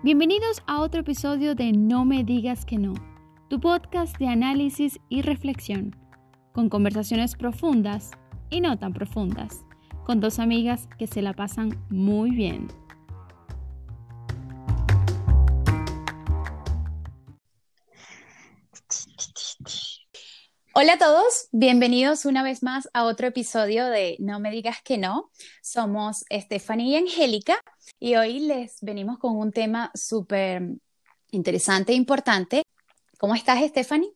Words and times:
Bienvenidos 0.00 0.62
a 0.68 0.80
otro 0.80 1.00
episodio 1.00 1.56
de 1.56 1.72
No 1.72 2.04
me 2.04 2.22
digas 2.22 2.64
que 2.64 2.78
no, 2.78 2.94
tu 3.48 3.58
podcast 3.58 4.16
de 4.18 4.28
análisis 4.28 5.00
y 5.08 5.22
reflexión, 5.22 5.96
con 6.52 6.68
conversaciones 6.68 7.34
profundas 7.34 8.12
y 8.48 8.60
no 8.60 8.78
tan 8.78 8.92
profundas, 8.92 9.64
con 10.04 10.20
dos 10.20 10.38
amigas 10.38 10.88
que 11.00 11.08
se 11.08 11.20
la 11.20 11.32
pasan 11.32 11.84
muy 11.90 12.30
bien. 12.30 12.68
Hola 20.80 20.92
a 20.92 20.98
todos, 20.98 21.48
bienvenidos 21.50 22.24
una 22.24 22.44
vez 22.44 22.62
más 22.62 22.88
a 22.94 23.02
otro 23.02 23.26
episodio 23.26 23.86
de 23.86 24.14
No 24.20 24.38
me 24.38 24.52
digas 24.52 24.76
que 24.80 24.96
no. 24.96 25.28
Somos 25.60 26.24
Stephanie 26.30 26.90
y 26.90 26.94
Angélica 26.94 27.56
y 27.98 28.14
hoy 28.14 28.38
les 28.38 28.78
venimos 28.80 29.18
con 29.18 29.36
un 29.36 29.50
tema 29.50 29.90
súper 29.92 30.62
interesante 31.32 31.90
e 31.90 31.96
importante. 31.96 32.62
¿Cómo 33.18 33.34
estás, 33.34 33.60
Stephanie? 33.60 34.12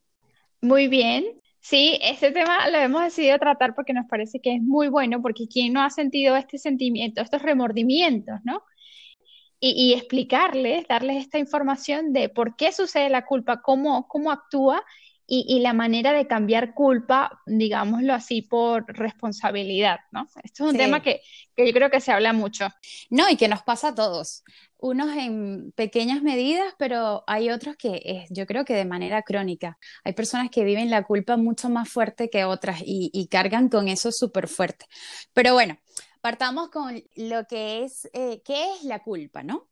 Muy 0.61 0.87
bien. 0.87 1.25
Sí, 1.59 1.99
este 2.01 2.31
tema 2.31 2.69
lo 2.71 2.79
hemos 2.79 3.03
decidido 3.03 3.39
tratar 3.39 3.75
porque 3.75 3.93
nos 3.93 4.07
parece 4.07 4.39
que 4.39 4.55
es 4.55 4.63
muy 4.63 4.87
bueno, 4.87 5.21
porque 5.21 5.49
quien 5.49 5.73
no 5.73 5.83
ha 5.83 5.91
sentido 5.91 6.37
este 6.37 6.59
sentimiento, 6.59 7.23
estos 7.23 7.43
remordimientos, 7.43 8.39
¿no? 8.45 8.63
Y, 9.59 9.95
explicarles, 9.95 10.87
darles 10.89 11.25
esta 11.25 11.39
información 11.39 12.13
de 12.13 12.29
por 12.29 12.55
qué 12.55 12.71
sucede 12.71 13.09
la 13.09 13.25
culpa, 13.25 13.63
cómo, 13.63 14.07
cómo 14.07 14.31
actúa 14.31 14.85
y, 15.27 15.61
la 15.61 15.73
manera 15.73 16.13
de 16.13 16.27
cambiar 16.27 16.75
culpa, 16.75 17.41
digámoslo 17.47 18.13
así, 18.13 18.43
por 18.43 18.85
responsabilidad, 18.87 20.01
¿no? 20.11 20.29
Esto 20.43 20.65
es 20.65 20.73
un 20.73 20.77
tema 20.77 21.01
que, 21.01 21.23
yo 21.57 21.73
creo 21.73 21.91
que 21.91 22.01
se 22.01 22.13
habla 22.13 22.33
mucho. 22.33 22.69
No, 23.09 23.29
y 23.31 23.37
que 23.37 23.49
nos 23.49 23.63
pasa 23.63 23.89
a 23.89 23.95
todos. 23.95 24.45
Unos 24.79 25.17
en 25.17 25.73
pequeñas 25.73 26.23
medidas, 26.23 26.75
pero 26.77 27.25
hay 27.27 27.51
otros 27.51 27.77
que 27.77 28.03
es, 28.05 28.29
yo 28.31 28.47
creo 28.47 28.65
que 28.65 28.75
de 28.75 28.85
manera 28.85 29.23
crónica. 29.23 29.79
Hay 30.05 30.13
personas 30.13 30.51
que 30.51 30.65
viven 30.65 30.91
la 30.91 31.05
culpa 31.05 31.37
mucho 31.37 31.69
más 31.71 31.89
fuerte 31.89 32.29
que 32.29 32.45
otras 32.45 32.83
y, 32.85 33.29
cargan 33.31 33.69
con 33.69 33.89
eso 33.89 34.13
súper 34.13 34.49
fuerte. 34.49 34.87
Pero 35.33 35.55
bueno, 35.55 35.79
partamos 36.21 36.69
con 36.69 37.03
lo 37.15 37.47
que 37.47 37.85
es, 37.85 38.09
eh, 38.13 38.43
¿qué 38.45 38.73
es 38.75 38.85
la 38.85 39.03
culpa, 39.03 39.43
no? 39.43 39.69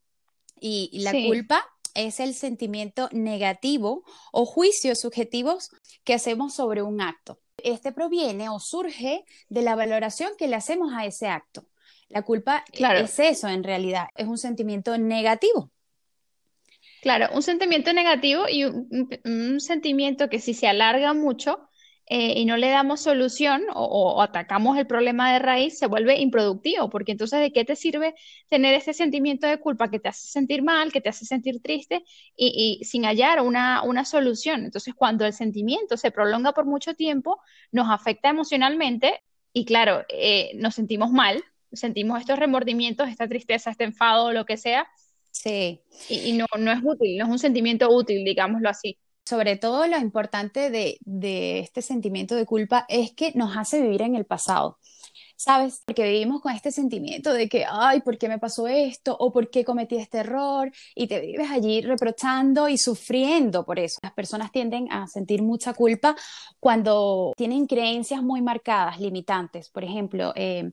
Y, 0.60 1.00
la 1.02 1.12
culpa 1.12 1.66
es 1.94 2.20
el 2.20 2.34
sentimiento 2.34 3.08
negativo 3.12 4.04
o 4.32 4.44
juicios 4.46 5.00
subjetivos 5.00 5.70
que 6.04 6.14
hacemos 6.14 6.54
sobre 6.54 6.82
un 6.82 7.00
acto. 7.00 7.40
Este 7.58 7.92
proviene 7.92 8.48
o 8.48 8.58
surge 8.58 9.24
de 9.48 9.62
la 9.62 9.74
valoración 9.76 10.32
que 10.38 10.48
le 10.48 10.56
hacemos 10.56 10.92
a 10.94 11.04
ese 11.04 11.28
acto. 11.28 11.66
La 12.08 12.22
culpa 12.22 12.64
es 12.72 13.18
eso 13.20 13.48
en 13.48 13.62
realidad, 13.62 14.08
es 14.16 14.26
un 14.26 14.38
sentimiento 14.38 14.98
negativo. 14.98 15.70
Claro, 17.02 17.28
un 17.32 17.42
sentimiento 17.42 17.92
negativo 17.92 18.44
y 18.48 18.64
un 18.64 19.60
sentimiento 19.60 20.28
que 20.28 20.38
si 20.38 20.52
se 20.52 20.66
alarga 20.66 21.14
mucho, 21.14 21.69
eh, 22.12 22.40
y 22.40 22.44
no 22.44 22.56
le 22.56 22.68
damos 22.70 23.02
solución 23.02 23.62
o, 23.72 24.20
atacamos 24.20 24.76
el 24.76 24.88
problema 24.88 25.32
de 25.32 25.38
raíz, 25.38 25.78
se 25.78 25.86
vuelve 25.86 26.18
improductivo, 26.18 26.90
porque 26.90 27.12
entonces 27.12 27.38
¿de 27.38 27.52
qué 27.52 27.64
te 27.64 27.76
sirve 27.76 28.16
tener 28.48 28.74
ese 28.74 28.92
sentimiento 28.94 29.46
de 29.46 29.60
culpa 29.60 29.92
que 29.92 30.00
te 30.00 30.08
hace 30.08 30.26
sentir 30.26 30.64
mal, 30.64 30.90
que 30.90 31.00
te 31.00 31.08
hace 31.08 31.24
sentir 31.24 31.62
triste 31.62 32.02
y, 32.34 32.80
sin 32.82 33.04
hallar 33.04 33.40
una, 33.40 33.84
una, 33.84 34.04
solución? 34.04 34.64
Entonces, 34.64 34.92
cuando 34.92 35.24
el 35.24 35.32
sentimiento 35.32 35.96
se 35.96 36.10
prolonga 36.10 36.52
por 36.52 36.64
mucho 36.64 36.94
tiempo, 36.94 37.40
nos 37.70 37.88
afecta 37.88 38.28
emocionalmente 38.28 39.22
y 39.52 39.64
claro, 39.64 40.04
eh, 40.08 40.50
nos 40.56 40.74
sentimos 40.74 41.12
mal, 41.12 41.44
sentimos 41.70 42.18
estos 42.18 42.40
remordimientos, 42.40 43.08
esta 43.08 43.28
tristeza, 43.28 43.70
este 43.70 43.84
enfado, 43.84 44.32
lo 44.32 44.44
que 44.46 44.56
sea. 44.56 44.88
Sí. 45.30 45.80
Y, 46.08 46.32
no, 46.32 46.46
no 46.58 46.72
es 46.72 46.80
útil, 46.82 47.18
no 47.18 47.26
es 47.26 47.30
un 47.30 47.38
sentimiento 47.38 47.88
útil, 47.88 48.24
digámoslo 48.24 48.68
así 48.68 48.98
sobre 49.30 49.56
todo 49.56 49.86
lo 49.86 49.96
importante 49.96 50.70
de, 50.70 50.98
este 51.60 51.82
sentimiento 51.82 52.34
de 52.34 52.46
culpa 52.46 52.84
es 52.88 53.12
que 53.12 53.30
nos 53.36 53.56
hace 53.56 53.80
vivir 53.80 54.02
en 54.02 54.16
el 54.16 54.24
pasado. 54.24 54.78
¿sabes? 55.36 55.82
Porque 55.86 56.02
vivimos 56.02 56.42
con 56.42 56.52
este 56.52 56.70
sentimiento 56.70 57.32
de 57.32 57.48
que, 57.48 57.64
ay, 57.66 58.02
¿por 58.02 58.18
qué 58.18 58.28
me 58.28 58.38
pasó 58.38 58.66
esto? 58.68 59.16
¿O 59.18 59.32
por 59.32 59.48
qué 59.48 59.64
cometí 59.64 59.96
este 59.96 60.18
error? 60.18 60.70
Y 60.94 61.06
te 61.06 61.18
vives 61.18 61.50
allí 61.50 61.80
reprochando 61.80 62.68
y 62.68 62.76
sufriendo 62.76 63.64
por 63.64 63.78
eso. 63.78 64.00
Las 64.02 64.12
personas 64.12 64.52
tienden 64.52 64.92
a 64.92 65.06
sentir 65.06 65.42
mucha 65.42 65.72
culpa 65.72 66.14
cuando 66.58 67.32
tienen 67.38 67.66
creencias 67.66 68.22
muy 68.22 68.42
marcadas, 68.42 69.00
limitantes. 69.00 69.70
Por 69.70 69.82
ejemplo, 69.82 70.34
eh, 70.36 70.72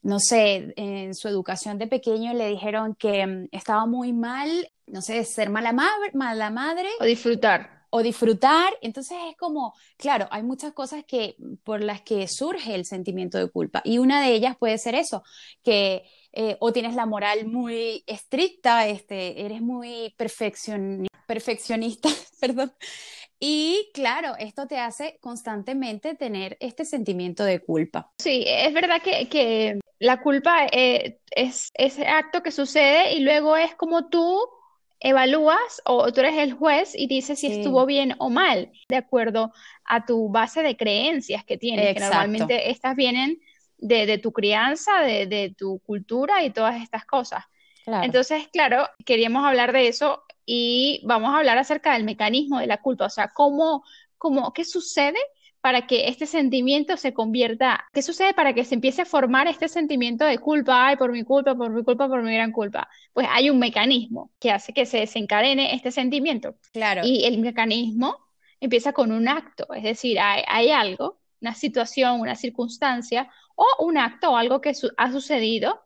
no 0.00 0.20
sé, 0.20 0.72
en 0.76 1.14
su 1.14 1.28
educación 1.28 1.76
de 1.76 1.86
pequeño 1.86 2.32
le 2.32 2.48
dijeron 2.48 2.94
que 2.94 3.26
mm, 3.26 3.48
estaba 3.52 3.84
muy 3.84 4.14
mal, 4.14 4.48
no 4.86 5.02
sé, 5.02 5.22
ser 5.24 5.50
mala, 5.50 5.74
mala 6.14 6.48
madre. 6.48 6.88
O 6.98 7.04
disfrutar 7.04 7.77
o 7.90 8.02
disfrutar. 8.02 8.72
Entonces 8.82 9.16
es 9.30 9.36
como, 9.36 9.74
claro, 9.96 10.28
hay 10.30 10.42
muchas 10.42 10.72
cosas 10.72 11.04
que, 11.04 11.36
por 11.64 11.82
las 11.82 12.02
que 12.02 12.28
surge 12.28 12.74
el 12.74 12.84
sentimiento 12.84 13.38
de 13.38 13.50
culpa. 13.50 13.82
Y 13.84 13.98
una 13.98 14.22
de 14.22 14.34
ellas 14.34 14.56
puede 14.56 14.78
ser 14.78 14.94
eso, 14.94 15.22
que 15.62 16.04
eh, 16.32 16.56
o 16.60 16.72
tienes 16.72 16.94
la 16.94 17.06
moral 17.06 17.46
muy 17.46 18.04
estricta, 18.06 18.86
este, 18.86 19.44
eres 19.44 19.60
muy 19.60 20.14
perfeccionista, 21.26 22.08
perdón. 22.40 22.72
Y 23.40 23.90
claro, 23.94 24.34
esto 24.38 24.66
te 24.66 24.78
hace 24.78 25.18
constantemente 25.20 26.16
tener 26.16 26.56
este 26.60 26.84
sentimiento 26.84 27.44
de 27.44 27.60
culpa. 27.60 28.12
Sí, 28.18 28.44
es 28.46 28.74
verdad 28.74 29.00
que, 29.00 29.28
que 29.28 29.78
la 30.00 30.20
culpa 30.20 30.66
eh, 30.72 31.20
es 31.30 31.70
ese 31.74 32.06
acto 32.06 32.42
que 32.42 32.50
sucede 32.50 33.14
y 33.14 33.20
luego 33.20 33.56
es 33.56 33.74
como 33.74 34.08
tú 34.08 34.40
evalúas 35.00 35.82
o 35.84 36.12
tú 36.12 36.20
eres 36.20 36.38
el 36.38 36.52
juez 36.54 36.94
y 36.94 37.06
dices 37.06 37.38
si 37.38 37.46
estuvo 37.46 37.86
bien 37.86 38.14
o 38.18 38.30
mal, 38.30 38.72
de 38.88 38.96
acuerdo 38.96 39.52
a 39.84 40.04
tu 40.04 40.28
base 40.28 40.62
de 40.62 40.76
creencias 40.76 41.44
que 41.44 41.56
tienes, 41.56 41.94
que 41.94 42.00
normalmente 42.00 42.70
estas 42.70 42.96
vienen 42.96 43.40
de, 43.78 44.18
tu 44.18 44.32
crianza, 44.32 45.00
de, 45.02 45.54
tu 45.56 45.78
cultura 45.80 46.44
y 46.44 46.50
todas 46.50 46.82
estas 46.82 47.04
cosas. 47.04 47.44
Entonces, 47.86 48.48
claro, 48.52 48.86
queríamos 49.06 49.46
hablar 49.46 49.72
de 49.72 49.88
eso 49.88 50.24
y 50.44 51.00
vamos 51.06 51.34
a 51.34 51.38
hablar 51.38 51.56
acerca 51.56 51.94
del 51.94 52.04
mecanismo 52.04 52.58
de 52.58 52.66
la 52.66 52.82
culpa, 52.82 53.06
o 53.06 53.10
sea, 53.10 53.28
cómo, 53.28 53.82
cómo, 54.18 54.52
qué 54.52 54.64
sucede 54.64 55.18
para 55.60 55.86
que 55.86 56.08
este 56.08 56.26
sentimiento 56.26 56.96
se 56.96 57.12
convierta, 57.12 57.84
¿qué 57.92 58.02
sucede 58.02 58.32
para 58.34 58.52
que 58.54 58.64
se 58.64 58.74
empiece 58.74 59.02
a 59.02 59.06
formar 59.06 59.48
este 59.48 59.68
sentimiento 59.68 60.24
de 60.24 60.38
culpa, 60.38 60.86
ay, 60.86 60.96
por 60.96 61.12
mi 61.12 61.24
culpa, 61.24 61.54
por 61.54 61.70
mi 61.70 61.82
culpa, 61.82 62.08
por 62.08 62.22
mi 62.22 62.32
gran 62.32 62.52
culpa? 62.52 62.88
Pues 63.12 63.26
hay 63.30 63.50
un 63.50 63.58
mecanismo 63.58 64.30
que 64.38 64.52
hace 64.52 64.72
que 64.72 64.86
se 64.86 64.98
desencadene 64.98 65.74
este 65.74 65.90
sentimiento. 65.90 66.56
Claro. 66.72 67.02
Y 67.04 67.24
el 67.24 67.38
mecanismo 67.38 68.18
empieza 68.60 68.92
con 68.92 69.12
un 69.12 69.28
acto, 69.28 69.66
es 69.74 69.82
decir, 69.82 70.18
hay, 70.20 70.70
algo, 70.70 71.20
una 71.40 71.54
situación, 71.54 72.20
una 72.20 72.34
circunstancia 72.34 73.30
o 73.54 73.84
un 73.84 73.98
acto 73.98 74.30
o 74.32 74.36
algo 74.36 74.60
que 74.60 74.72
ha 74.96 75.12
sucedido. 75.12 75.84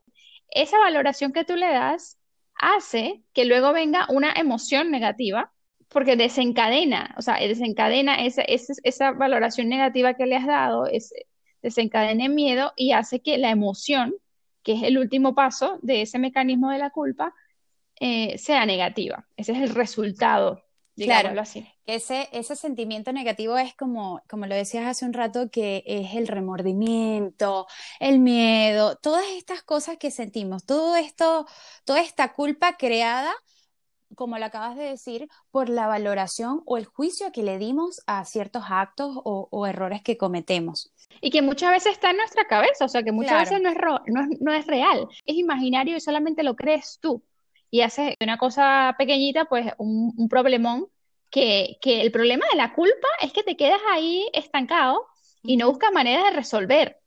Esa 0.49 0.79
valoración 0.79 1.33
que 1.33 1.45
tú 1.45 1.57
le 1.57 1.69
das 1.69 2.19
hace 2.55 3.23
que 3.33 3.47
luego 3.47 3.73
venga 3.73 4.07
una 4.11 4.33
emoción 4.33 4.91
negativa 4.91 5.53
porque 5.93 6.17
desencadena, 6.17 7.15
o 7.19 7.23
sea, 7.23 7.37
desencadena 7.37 8.25
esa, 8.25 8.43
esa, 8.43 9.13
valoración 9.13 9.69
negativa 9.69 10.15
que 10.15 10.27
le 10.27 10.37
has 10.37 10.47
dado, 10.47 10.87
es, 10.87 11.13
desencadena 11.63 12.29
miedo 12.29 12.73
y 12.77 12.93
hace 12.93 13.21
que 13.21 13.39
la 13.39 13.51
emoción, 13.51 14.15
que 14.63 14.73
es 14.73 14.83
el 14.83 14.99
último 14.99 15.35
paso 15.35 15.79
de 15.83 16.03
ese 16.03 16.19
mecanismo 16.19 16.71
de 16.71 16.79
la 16.79 16.91
culpa, 16.91 17.35
eh, 18.01 18.37
sea 18.39 18.67
negativa. 18.67 19.27
Ese 19.37 19.53
es 19.53 19.59
el 19.59 19.69
resultado, 19.71 20.65
claro, 20.97 21.41
así. 21.41 21.67
Ese, 21.87 22.29
ese 22.33 22.57
sentimiento 22.57 23.13
negativo 23.13 23.59
es 23.59 23.75
como, 23.75 24.23
como 24.29 24.47
lo 24.47 24.55
decías 24.55 24.87
hace 24.87 25.05
un 25.05 25.13
rato, 25.13 25.51
que 25.51 25.85
es 25.87 26.15
el 26.15 26.27
remordimiento, 26.27 27.67
el 28.01 28.19
miedo, 28.19 28.97
todas 28.97 29.25
estas 29.37 29.63
cosas 29.63 29.99
que 29.99 30.11
sentimos, 30.11 30.65
todo 30.65 30.97
esto, 30.97 31.47
toda 31.85 32.01
esta 32.01 32.33
culpa 32.33 32.77
creada 32.77 33.33
como 34.15 34.39
lo 34.39 34.45
acabas 34.45 34.77
de 34.77 34.85
decir, 34.85 35.29
por 35.51 35.69
la 35.69 35.87
valoración 35.87 36.63
o 36.67 36.77
el 36.77 36.85
juicio 36.85 37.33
que 37.33 37.43
le 37.43 37.59
dimos 37.59 38.03
a 38.07 38.25
ciertos 38.25 38.65
actos 38.69 39.17
o, 39.25 39.67
errores 39.67 40.03
que 40.03 40.17
cometemos. 40.17 40.93
Y 41.21 41.31
que 41.31 41.43
muchas 41.43 41.71
veces 41.71 41.93
está 41.93 42.11
en 42.11 42.17
nuestra 42.19 42.47
cabeza, 42.47 42.85
o 42.85 42.89
sea, 42.89 43.03
que 43.03 43.13
muchas 43.13 43.41
veces 43.41 43.61
no 43.63 43.69
es, 43.71 43.77
no, 44.41 44.53
es, 44.53 44.67
real, 44.67 45.09
es 45.25 45.37
imaginario 45.37 45.97
y 45.97 46.01
solamente 46.01 46.43
lo 46.43 46.57
crees 46.57 46.99
tú. 47.01 47.23
Y 47.71 47.81
haces 47.81 48.15
una 48.21 48.39
cosa 48.39 48.95
pequeñita, 48.99 49.47
pues 49.47 49.73
un, 49.79 50.29
problemón, 50.29 50.87
que, 51.31 51.79
que, 51.81 52.03
el 52.03 52.13
problema 52.13 52.45
de 52.51 52.59
la 52.59 52.75
culpa 52.75 53.09
es 53.21 53.33
que 53.33 53.43
te 53.43 53.57
quedas 53.57 53.81
ahí 53.91 54.29
estancado 54.35 55.07
y 55.43 55.57
no 55.57 55.69
buscas 55.69 55.93
maneras 55.93 56.25
de 56.25 56.37
resolver. 56.37 56.99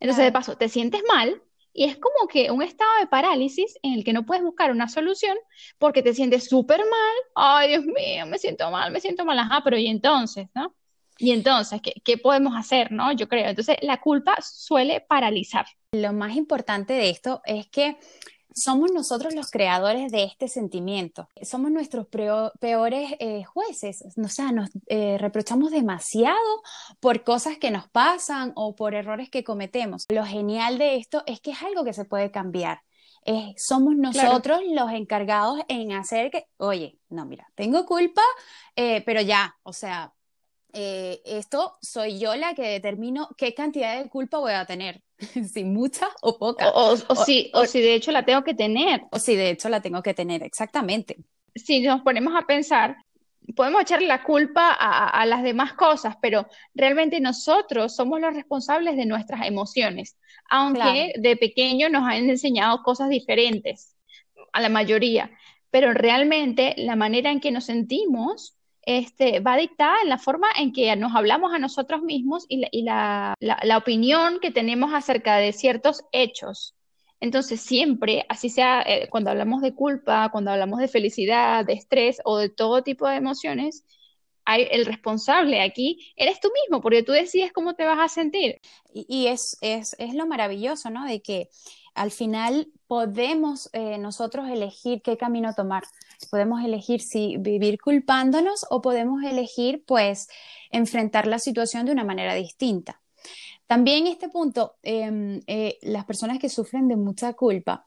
Entonces, 0.00 0.24
de 0.24 0.32
paso, 0.32 0.56
te 0.56 0.68
sientes 0.68 1.02
mal 1.08 1.42
y 1.78 1.84
es 1.84 1.96
como 1.96 2.26
que 2.28 2.50
un 2.50 2.60
estado 2.60 2.90
de 2.98 3.06
parálisis 3.06 3.78
en 3.84 3.92
el 3.92 4.02
que 4.02 4.12
no 4.12 4.26
puedes 4.26 4.42
buscar 4.42 4.72
una 4.72 4.88
solución 4.88 5.38
porque 5.78 6.02
te 6.02 6.12
sientes 6.12 6.48
súper 6.48 6.80
mal. 6.80 7.14
Ay, 7.36 7.68
Dios 7.68 7.84
mío, 7.84 8.26
me 8.26 8.36
siento 8.36 8.68
mal, 8.72 8.90
me 8.90 9.00
siento 9.00 9.24
mal. 9.24 9.38
Ajá, 9.38 9.60
pero 9.62 9.78
¿y 9.78 9.86
entonces, 9.86 10.48
no? 10.56 10.74
Y 11.18 11.30
entonces, 11.30 11.80
¿qué, 11.80 11.92
¿qué, 12.02 12.18
podemos 12.18 12.56
hacer, 12.56 12.90
no? 12.90 13.12
Yo 13.12 13.28
creo. 13.28 13.48
Entonces, 13.48 13.76
la 13.82 14.00
culpa 14.00 14.36
suele 14.42 15.02
paralizar. 15.08 15.66
Lo 15.92 16.12
más 16.12 16.34
importante 16.34 16.94
de 16.94 17.10
esto 17.10 17.42
es 17.44 17.68
que 17.68 17.96
somos 18.58 18.92
nosotros 18.92 19.34
los 19.34 19.50
creadores 19.50 20.10
de 20.10 20.24
este 20.24 20.48
sentimiento. 20.48 21.28
Somos 21.42 21.70
nuestros 21.70 22.06
peores 22.06 23.14
eh, 23.18 23.44
jueces. 23.44 24.04
O 24.16 24.28
sea, 24.28 24.52
nos 24.52 24.70
eh, 24.86 25.16
reprochamos 25.18 25.70
demasiado 25.70 26.36
por 27.00 27.24
cosas 27.24 27.58
que 27.58 27.70
nos 27.70 27.88
pasan 27.88 28.52
o 28.56 28.74
por 28.74 28.94
errores 28.94 29.30
que 29.30 29.44
cometemos. 29.44 30.06
Lo 30.08 30.24
genial 30.24 30.78
de 30.78 30.96
esto 30.96 31.22
es 31.26 31.40
que 31.40 31.52
es 31.52 31.62
algo 31.62 31.84
que 31.84 31.92
se 31.92 32.04
puede 32.04 32.30
cambiar. 32.30 32.82
somos 33.56 33.96
nosotros 33.96 34.60
los 34.70 34.90
encargados 34.92 35.60
en 35.68 35.92
hacer 35.92 36.30
que, 36.30 36.46
oye, 36.56 36.98
no, 37.10 37.26
mira, 37.26 37.50
tengo 37.54 37.84
culpa, 37.84 38.22
eh, 38.76 39.02
pero 39.04 39.20
ya, 39.20 39.56
o 39.62 39.72
sea, 39.72 40.14
esto 40.72 41.76
soy 41.82 42.18
yo 42.18 42.36
la 42.36 42.54
que 42.54 42.62
determino 42.62 43.28
qué 43.36 43.52
cantidad 43.52 44.02
de 44.02 44.08
culpa 44.08 44.38
voy 44.38 44.52
a 44.52 44.64
tener. 44.64 45.02
si 45.52 45.64
mucha 45.64 46.08
o 46.22 46.38
poca. 46.38 46.70
O, 46.74 46.96
si, 46.96 47.50
o, 47.54 47.66
si 47.66 47.80
de 47.80 47.94
hecho 47.94 48.12
la 48.12 48.24
tengo 48.24 48.42
que 48.44 48.54
tener. 48.54 49.02
O 49.10 49.18
si 49.18 49.36
de 49.36 49.50
hecho 49.50 49.68
la 49.68 49.80
tengo 49.80 50.02
que 50.02 50.14
tener, 50.14 50.42
exactamente. 50.42 51.16
Si 51.54 51.80
nos 51.80 52.02
ponemos 52.02 52.34
a 52.36 52.46
pensar, 52.46 52.96
podemos 53.56 53.82
echarle 53.82 54.06
la 54.06 54.22
culpa 54.22 54.72
a, 54.72 55.24
las 55.26 55.42
demás 55.42 55.72
cosas, 55.72 56.16
pero 56.20 56.46
realmente 56.74 57.20
nosotros 57.20 57.94
somos 57.94 58.20
los 58.20 58.34
responsables 58.34 58.96
de 58.96 59.06
nuestras 59.06 59.46
emociones, 59.46 60.16
aunque 60.50 61.14
de 61.18 61.36
pequeño 61.36 61.88
nos 61.88 62.04
han 62.04 62.28
enseñado 62.28 62.82
cosas 62.82 63.08
diferentes, 63.08 63.96
a 64.52 64.60
la 64.60 64.68
mayoría, 64.68 65.30
pero 65.70 65.92
realmente 65.92 66.74
la 66.76 66.96
manera 66.96 67.30
en 67.30 67.40
que 67.40 67.50
nos 67.50 67.64
sentimos 67.64 68.57
este, 68.88 69.40
va 69.40 69.58
dictada 69.58 69.96
en 70.02 70.08
la 70.08 70.16
forma 70.16 70.46
en 70.58 70.72
que 70.72 70.96
nos 70.96 71.14
hablamos 71.14 71.52
a 71.52 71.58
nosotros 71.58 72.00
mismos 72.00 72.46
y 72.48 72.82
la, 72.84 73.36
opinión 73.76 74.40
que 74.40 74.50
tenemos 74.50 74.94
acerca 74.94 75.36
de 75.36 75.52
ciertos 75.52 76.04
hechos. 76.10 76.74
Entonces, 77.20 77.60
siempre, 77.60 78.24
así 78.30 78.48
sea 78.48 78.80
eh, 78.80 79.08
cuando 79.10 79.28
hablamos 79.28 79.60
de 79.60 79.74
culpa, 79.74 80.30
cuando 80.32 80.52
hablamos 80.52 80.80
de 80.80 80.88
felicidad, 80.88 81.66
de 81.66 81.74
estrés 81.74 82.22
o 82.24 82.38
de 82.38 82.48
todo 82.48 82.82
tipo 82.82 83.06
de 83.06 83.16
emociones, 83.16 83.84
el 84.56 84.86
responsable 84.86 85.60
aquí 85.60 86.12
eres 86.16 86.40
tú 86.40 86.48
mismo, 86.62 86.80
porque 86.80 87.02
tú 87.02 87.12
decides 87.12 87.52
cómo 87.52 87.74
te 87.74 87.84
vas 87.84 87.98
a 87.98 88.08
sentir. 88.08 88.60
Y, 88.92 89.26
es, 89.26 89.58
es, 89.60 89.94
es, 89.98 90.14
lo 90.14 90.26
maravilloso, 90.26 90.90
¿no? 90.90 91.04
De 91.04 91.20
que 91.20 91.48
al 91.94 92.10
final 92.10 92.68
podemos 92.86 93.68
eh, 93.72 93.98
nosotros 93.98 94.48
elegir 94.48 95.02
qué 95.02 95.16
camino 95.16 95.54
tomar. 95.54 95.84
Podemos 96.30 96.64
elegir 96.64 97.00
si 97.00 97.36
vivir 97.36 97.78
culpándonos 97.78 98.66
o 98.70 98.80
podemos 98.80 99.22
elegir, 99.22 99.84
pues, 99.86 100.28
enfrentar 100.70 101.26
la 101.26 101.38
situación 101.38 101.86
de 101.86 101.92
una 101.92 102.04
manera 102.04 102.34
distinta. 102.34 103.00
También 103.68 104.06
este 104.06 104.30
punto, 104.30 104.76
em, 104.82 105.42
eh, 105.46 105.78
las 105.82 106.06
personas 106.06 106.38
que 106.38 106.48
sufren 106.48 106.88
de 106.88 106.96
mucha 106.96 107.34
culpa, 107.34 107.86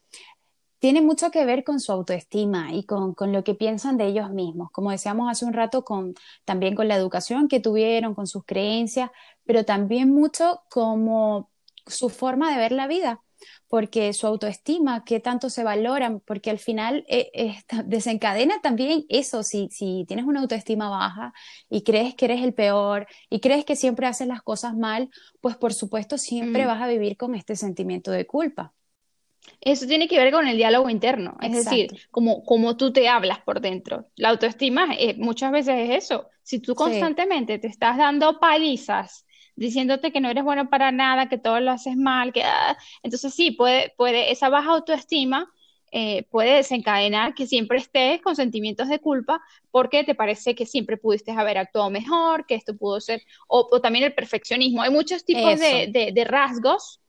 tiene 0.81 1.01
mucho 1.01 1.29
que 1.29 1.45
ver 1.45 1.63
con 1.63 1.79
su 1.79 1.91
autoestima 1.91 2.73
y 2.73 2.85
con, 2.85 3.13
con, 3.13 3.31
lo 3.31 3.43
que 3.43 3.53
piensan 3.53 3.97
de 3.97 4.07
ellos 4.07 4.31
mismos. 4.31 4.71
Como 4.71 4.89
decíamos 4.89 5.29
hace 5.29 5.45
un 5.45 5.53
rato, 5.53 5.83
con, 5.85 6.15
también 6.43 6.75
con 6.75 6.87
la 6.87 6.95
educación 6.95 7.47
que 7.47 7.59
tuvieron, 7.59 8.15
con 8.15 8.25
sus 8.25 8.43
creencias, 8.45 9.11
pero 9.45 9.63
también 9.63 10.09
mucho 10.09 10.63
como 10.69 11.51
su 11.85 12.09
forma 12.09 12.51
de 12.51 12.57
ver 12.57 12.71
la 12.71 12.87
vida 12.87 13.21
porque 13.67 14.13
su 14.13 14.27
autoestima, 14.27 15.03
qué 15.05 15.19
tanto 15.19 15.49
se 15.49 15.63
valoran, 15.63 16.19
porque 16.19 16.49
al 16.49 16.59
final 16.59 17.05
eh, 17.07 17.55
desencadena 17.85 18.59
también 18.61 19.05
eso, 19.09 19.43
si, 19.43 19.69
si 19.71 20.05
tienes 20.07 20.25
una 20.25 20.41
autoestima 20.41 20.89
baja 20.89 21.33
y 21.69 21.83
crees 21.83 22.15
que 22.15 22.25
eres 22.25 22.41
el 22.41 22.53
peor 22.53 23.07
y 23.29 23.39
crees 23.39 23.65
que 23.65 23.75
siempre 23.75 24.07
haces 24.07 24.27
las 24.27 24.41
cosas 24.41 24.75
mal, 24.75 25.09
pues 25.41 25.57
por 25.57 25.73
supuesto 25.73 26.17
siempre 26.17 26.65
mm. 26.65 26.67
vas 26.67 26.81
a 26.81 26.87
vivir 26.87 27.17
con 27.17 27.35
este 27.35 27.55
sentimiento 27.55 28.11
de 28.11 28.25
culpa. 28.25 28.73
Eso 29.59 29.87
tiene 29.87 30.07
que 30.07 30.17
ver 30.17 30.31
con 30.31 30.47
el 30.47 30.57
diálogo 30.57 30.89
interno, 30.89 31.37
es 31.41 31.51
decir, 31.51 31.89
como, 32.09 32.43
como 32.43 32.77
tú 32.77 32.91
te 32.91 33.07
hablas 33.07 33.39
por 33.39 33.61
dentro. 33.61 34.07
La 34.15 34.29
autoestima 34.29 34.87
eh, 34.97 35.15
muchas 35.17 35.51
veces 35.51 35.89
es 35.89 36.05
eso. 36.05 36.29
Si 36.43 36.59
tú 36.59 36.75
constantemente 36.75 37.59
te 37.59 37.67
estás 37.67 37.97
dando 37.97 38.39
palizas 38.39 39.25
diciéndote 39.55 40.11
que 40.11 40.21
no 40.21 40.29
eres 40.29 40.43
bueno 40.43 40.69
para 40.69 40.91
nada, 40.91 41.29
que 41.29 41.37
todo 41.37 41.59
lo 41.59 41.71
haces 41.71 41.95
mal, 41.95 42.33
que 42.33 42.43
ah, 42.43 42.77
entonces 43.03 43.33
sí, 43.33 43.51
puede, 43.51 43.93
puede, 43.97 44.31
esa 44.31 44.49
baja 44.49 44.71
autoestima 44.71 45.51
eh, 45.93 46.25
puede 46.31 46.55
desencadenar 46.55 47.33
que 47.33 47.45
siempre 47.45 47.77
estés 47.77 48.21
con 48.21 48.33
sentimientos 48.37 48.87
de 48.87 48.99
culpa 48.99 49.41
porque 49.71 50.05
te 50.05 50.15
parece 50.15 50.55
que 50.55 50.65
siempre 50.65 50.95
pudiste 50.95 51.31
haber 51.31 51.57
actuado 51.57 51.89
mejor, 51.89 52.45
que 52.45 52.55
esto 52.55 52.77
pudo 52.77 53.01
ser, 53.01 53.21
o, 53.49 53.81
también 53.81 54.05
el 54.05 54.13
perfeccionismo. 54.13 54.81
Hay 54.81 54.89
muchos 54.89 55.25
tipos 55.25 55.59
de, 55.59 56.25
rasgos 56.25 57.00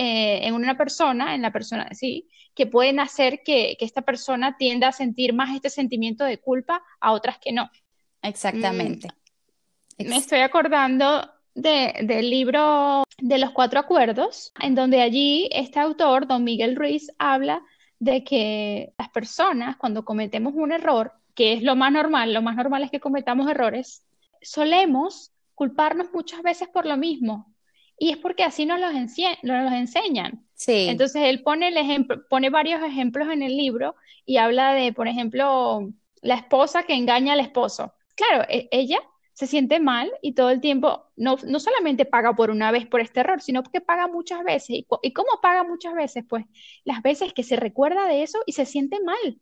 eh, 0.00 0.46
en 0.46 0.54
una 0.54 0.76
persona, 0.76 1.34
en 1.34 1.42
la 1.42 1.50
persona, 1.52 1.92
sí, 1.92 2.28
que 2.54 2.68
pueden 2.68 3.00
hacer 3.00 3.42
que, 3.44 3.76
esta 3.80 4.02
persona 4.02 4.56
tienda 4.56 4.86
a 4.86 4.92
sentir 4.92 5.32
más 5.32 5.52
este 5.56 5.70
sentimiento 5.70 6.22
de 6.22 6.38
culpa 6.38 6.84
a 7.00 7.10
otras 7.10 7.38
que 7.38 7.50
no. 7.50 7.68
Exactamente. 8.22 9.08
Mm, 9.98 10.08
me 10.08 10.16
estoy 10.18 10.38
acordando 10.38 11.28
del 11.52 12.30
libro 12.30 13.02
de 13.18 13.38
los 13.38 13.50
cuatro 13.50 13.80
acuerdos, 13.80 14.52
en 14.60 14.76
donde 14.76 15.02
allí 15.02 15.48
este 15.50 15.80
autor, 15.80 16.28
don 16.28 16.44
Miguel 16.44 16.76
Ruiz, 16.76 17.10
habla 17.18 17.60
de 17.98 18.22
que 18.22 18.94
las 18.98 19.08
personas 19.08 19.76
cuando 19.78 20.04
cometemos 20.04 20.54
un 20.54 20.70
error, 20.70 21.12
que 21.34 21.54
es 21.54 21.64
lo 21.64 21.74
más 21.74 21.90
normal, 21.90 22.32
lo 22.32 22.42
más 22.42 22.54
normal 22.54 22.84
es 22.84 22.92
que 22.92 23.00
cometamos 23.00 23.50
errores, 23.50 24.04
solemos 24.42 25.32
culparnos 25.56 26.12
muchas 26.12 26.40
veces 26.42 26.68
por 26.68 26.86
lo 26.86 26.96
mismo. 26.96 27.52
Y 27.98 28.10
es 28.10 28.16
porque 28.16 28.44
así 28.44 28.66
nos 28.66 28.80
los, 28.80 28.92
nos 29.42 29.72
enseñan. 29.72 30.46
Sí. 30.54 30.86
Entonces 30.88 31.22
él 31.24 31.42
pone, 31.42 31.68
el 31.68 31.76
ejemplo, 31.76 32.22
pone 32.28 32.50
varios 32.50 32.82
ejemplos 32.82 33.28
en 33.28 33.42
el 33.42 33.56
libro 33.56 33.96
y 34.24 34.36
habla 34.36 34.72
de, 34.74 34.92
por 34.92 35.08
ejemplo, 35.08 35.90
la 36.22 36.34
esposa 36.34 36.84
que 36.84 36.94
engaña 36.94 37.32
al 37.32 37.40
esposo. 37.40 37.92
Claro, 38.14 38.44
e, 38.48 38.68
ella 38.70 38.98
se 39.32 39.46
siente 39.46 39.78
mal 39.78 40.10
y 40.20 40.34
todo 40.34 40.50
el 40.50 40.60
tiempo 40.60 41.06
no, 41.16 41.36
no 41.46 41.60
solamente 41.60 42.04
paga 42.04 42.34
por 42.34 42.50
una 42.50 42.72
vez 42.72 42.86
por 42.86 43.00
este 43.00 43.20
error, 43.20 43.40
sino 43.40 43.62
que 43.62 43.80
paga 43.80 44.08
muchas 44.08 44.42
veces. 44.42 44.70
¿Y, 44.70 44.86
y 45.02 45.12
cómo 45.12 45.28
paga 45.40 45.62
muchas 45.64 45.94
veces? 45.94 46.24
Pues 46.28 46.44
las 46.84 47.02
veces 47.02 47.32
que 47.32 47.44
se 47.44 47.56
recuerda 47.56 48.06
de 48.06 48.22
eso 48.22 48.40
y 48.46 48.52
se 48.52 48.66
siente 48.66 48.98
mal. 49.00 49.40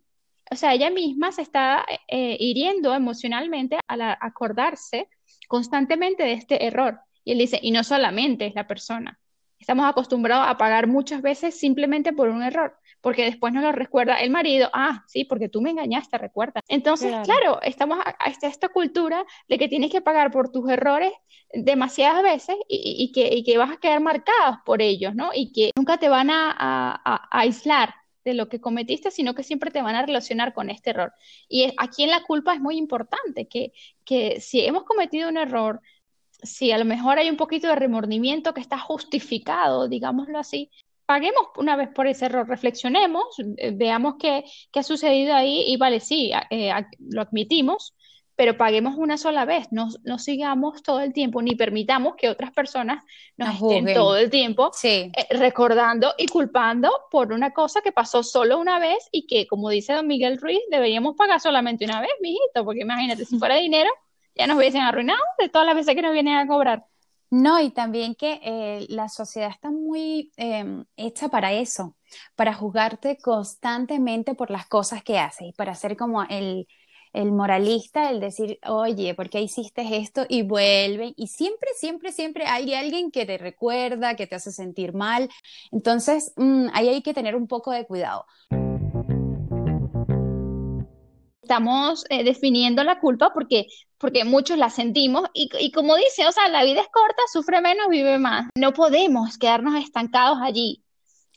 O 0.50 0.56
sea, 0.56 0.74
ella 0.74 0.90
misma 0.90 1.32
se 1.32 1.42
está 1.42 1.84
eh, 2.08 2.36
hiriendo 2.38 2.94
emocionalmente 2.94 3.78
al 3.88 4.02
acordarse 4.02 5.08
constantemente 5.48 6.22
de 6.22 6.34
este 6.34 6.66
error. 6.66 7.00
Y 7.26 7.32
él 7.32 7.38
dice, 7.38 7.58
y 7.60 7.72
no 7.72 7.84
solamente 7.84 8.46
es 8.46 8.54
la 8.54 8.66
persona. 8.66 9.18
Estamos 9.58 9.86
acostumbrados 9.86 10.46
a 10.48 10.56
pagar 10.56 10.86
muchas 10.86 11.20
veces 11.20 11.58
simplemente 11.58 12.14
por 12.14 12.30
un 12.30 12.42
error 12.42 12.78
porque 13.06 13.22
después 13.22 13.52
nos 13.52 13.62
lo 13.62 13.70
recuerda 13.70 14.16
el 14.16 14.30
marido, 14.30 14.68
ah, 14.72 15.04
sí, 15.06 15.24
porque 15.24 15.48
tú 15.48 15.60
me 15.60 15.70
engañaste, 15.70 16.18
recuerda. 16.18 16.60
Entonces, 16.66 17.14
claro, 17.22 17.62
estamos 17.62 18.00
a, 18.04 18.16
esta, 18.42 18.68
cultura 18.68 19.24
de 19.48 19.58
que 19.58 19.68
tienes 19.68 19.92
que 19.92 20.00
pagar 20.00 20.32
por 20.32 20.50
tus 20.50 20.68
errores 20.68 21.12
demasiadas 21.52 22.24
veces 22.24 22.56
y, 22.68 23.12
que, 23.12 23.44
que, 23.44 23.58
vas 23.58 23.70
a 23.70 23.76
quedar 23.76 24.00
marcados 24.00 24.56
por 24.64 24.82
ellos, 24.82 25.14
¿no? 25.14 25.30
Y 25.32 25.52
que 25.52 25.70
nunca 25.76 25.98
te 25.98 26.08
van 26.08 26.30
a, 26.32 27.00
aislar 27.30 27.94
de 28.24 28.34
lo 28.34 28.48
que 28.48 28.60
cometiste, 28.60 29.12
sino 29.12 29.36
que 29.36 29.44
siempre 29.44 29.70
te 29.70 29.82
van 29.82 29.94
a 29.94 30.04
relacionar 30.04 30.52
con 30.52 30.68
este 30.68 30.90
error. 30.90 31.12
Y 31.48 31.72
aquí 31.76 32.02
en 32.02 32.10
la 32.10 32.24
culpa 32.24 32.54
es 32.54 32.60
muy 32.60 32.76
importante 32.76 33.46
que, 33.46 33.72
que 34.04 34.40
si 34.40 34.66
hemos 34.66 34.82
cometido 34.82 35.28
un 35.28 35.36
error, 35.36 35.80
si 36.46 36.72
a 36.72 36.78
lo 36.78 36.84
mejor 36.84 37.18
hay 37.18 37.28
un 37.28 37.36
poquito 37.36 37.68
de 37.68 37.76
remordimiento 37.76 38.54
que 38.54 38.60
está 38.60 38.78
justificado, 38.78 39.88
digámoslo 39.88 40.38
así, 40.38 40.70
paguemos 41.06 41.46
una 41.56 41.76
vez 41.76 41.88
por 41.88 42.06
ese 42.06 42.26
error, 42.26 42.48
reflexionemos, 42.48 43.24
eh, 43.56 43.72
veamos 43.74 44.14
qué, 44.18 44.44
qué, 44.72 44.80
ha 44.80 44.82
sucedido 44.82 45.34
ahí 45.34 45.64
y 45.66 45.76
vale, 45.76 46.00
sí, 46.00 46.32
eh, 46.50 46.72
lo 46.98 47.22
admitimos, 47.22 47.94
pero 48.34 48.58
paguemos 48.58 48.96
una 48.96 49.16
sola 49.16 49.46
vez, 49.46 49.68
no, 49.70 49.88
no, 50.04 50.18
sigamos 50.18 50.82
todo 50.82 51.00
el 51.00 51.14
tiempo, 51.14 51.40
ni 51.40 51.54
permitamos 51.54 52.16
que 52.16 52.28
otras 52.28 52.52
personas 52.52 53.02
nos 53.38 53.54
estén 53.54 53.94
todo 53.94 54.16
el 54.16 54.28
tiempo 54.28 54.72
eh, 54.82 55.10
recordando 55.30 56.12
y 56.18 56.26
culpando 56.26 56.90
por 57.10 57.32
una 57.32 57.52
cosa 57.52 57.80
que 57.80 57.92
pasó 57.92 58.22
solo 58.22 58.58
una 58.58 58.78
vez 58.78 59.08
y 59.10 59.26
que, 59.26 59.46
como 59.46 59.70
dice 59.70 59.94
don 59.94 60.06
Miguel 60.06 60.38
Ruiz, 60.38 60.60
deberíamos 60.70 61.16
pagar 61.16 61.40
solamente 61.40 61.86
una 61.86 62.00
vez, 62.00 62.10
mijito, 62.20 62.64
porque 62.64 62.82
imagínate, 62.82 63.24
si 63.24 63.38
fuera 63.38 63.56
dinero, 63.56 63.90
ya 64.36 64.46
nos 64.46 64.58
hubiesen 64.58 64.82
arruinado 64.82 65.22
de 65.38 65.48
todas 65.48 65.66
las 65.66 65.74
veces 65.74 65.94
que 65.94 66.02
nos 66.02 66.12
vienen 66.12 66.36
a 66.36 66.46
cobrar. 66.46 66.84
No, 67.30 67.60
y 67.60 67.70
también 67.70 68.14
que 68.14 68.40
eh, 68.42 68.86
la 68.88 69.08
sociedad 69.08 69.50
está 69.50 69.70
muy 69.70 70.30
em, 70.36 70.84
hecha 70.96 71.28
para 71.28 71.52
eso, 71.52 71.96
para 72.36 72.54
juzgarte 72.54 73.18
constantemente 73.18 74.34
por 74.34 74.50
las 74.50 74.66
cosas 74.68 75.02
que 75.02 75.18
haces 75.18 75.48
y 75.48 75.52
para 75.52 75.74
ser 75.74 75.96
como 75.96 76.22
el, 76.22 76.68
el 77.12 77.32
moralista, 77.32 78.10
el 78.10 78.20
decir, 78.20 78.60
oye, 78.64 79.14
¿por 79.14 79.28
qué 79.28 79.40
hiciste 79.40 79.96
esto? 79.96 80.24
Y 80.28 80.42
vuelve. 80.42 81.14
Y 81.16 81.26
siempre, 81.26 81.70
siempre, 81.76 82.12
siempre 82.12 82.46
hay 82.46 82.74
alguien 82.74 83.10
que 83.10 83.26
te 83.26 83.38
recuerda, 83.38 84.14
que 84.14 84.28
te 84.28 84.36
hace 84.36 84.52
sentir 84.52 84.92
mal. 84.92 85.28
Entonces, 85.72 86.32
mm, 86.36 86.68
ahí 86.74 86.88
hay 86.88 87.02
que 87.02 87.14
tener 87.14 87.34
un 87.34 87.48
poco 87.48 87.72
de 87.72 87.86
cuidado 87.86 88.26
estamos 91.46 92.04
eh, 92.10 92.24
definiendo 92.24 92.82
la 92.82 92.98
culpa 92.98 93.32
porque, 93.32 93.66
porque 93.98 94.24
muchos 94.24 94.58
la 94.58 94.68
sentimos 94.68 95.28
y, 95.32 95.48
y, 95.60 95.70
como 95.70 95.94
dice, 95.94 96.26
o 96.26 96.32
sea, 96.32 96.48
la 96.48 96.64
vida 96.64 96.80
es 96.80 96.88
corta, 96.88 97.22
sufre 97.32 97.60
menos, 97.60 97.86
vive 97.88 98.18
más. 98.18 98.50
No 98.56 98.72
podemos 98.72 99.38
quedarnos 99.38 99.76
estancados 99.76 100.38
allí. 100.42 100.82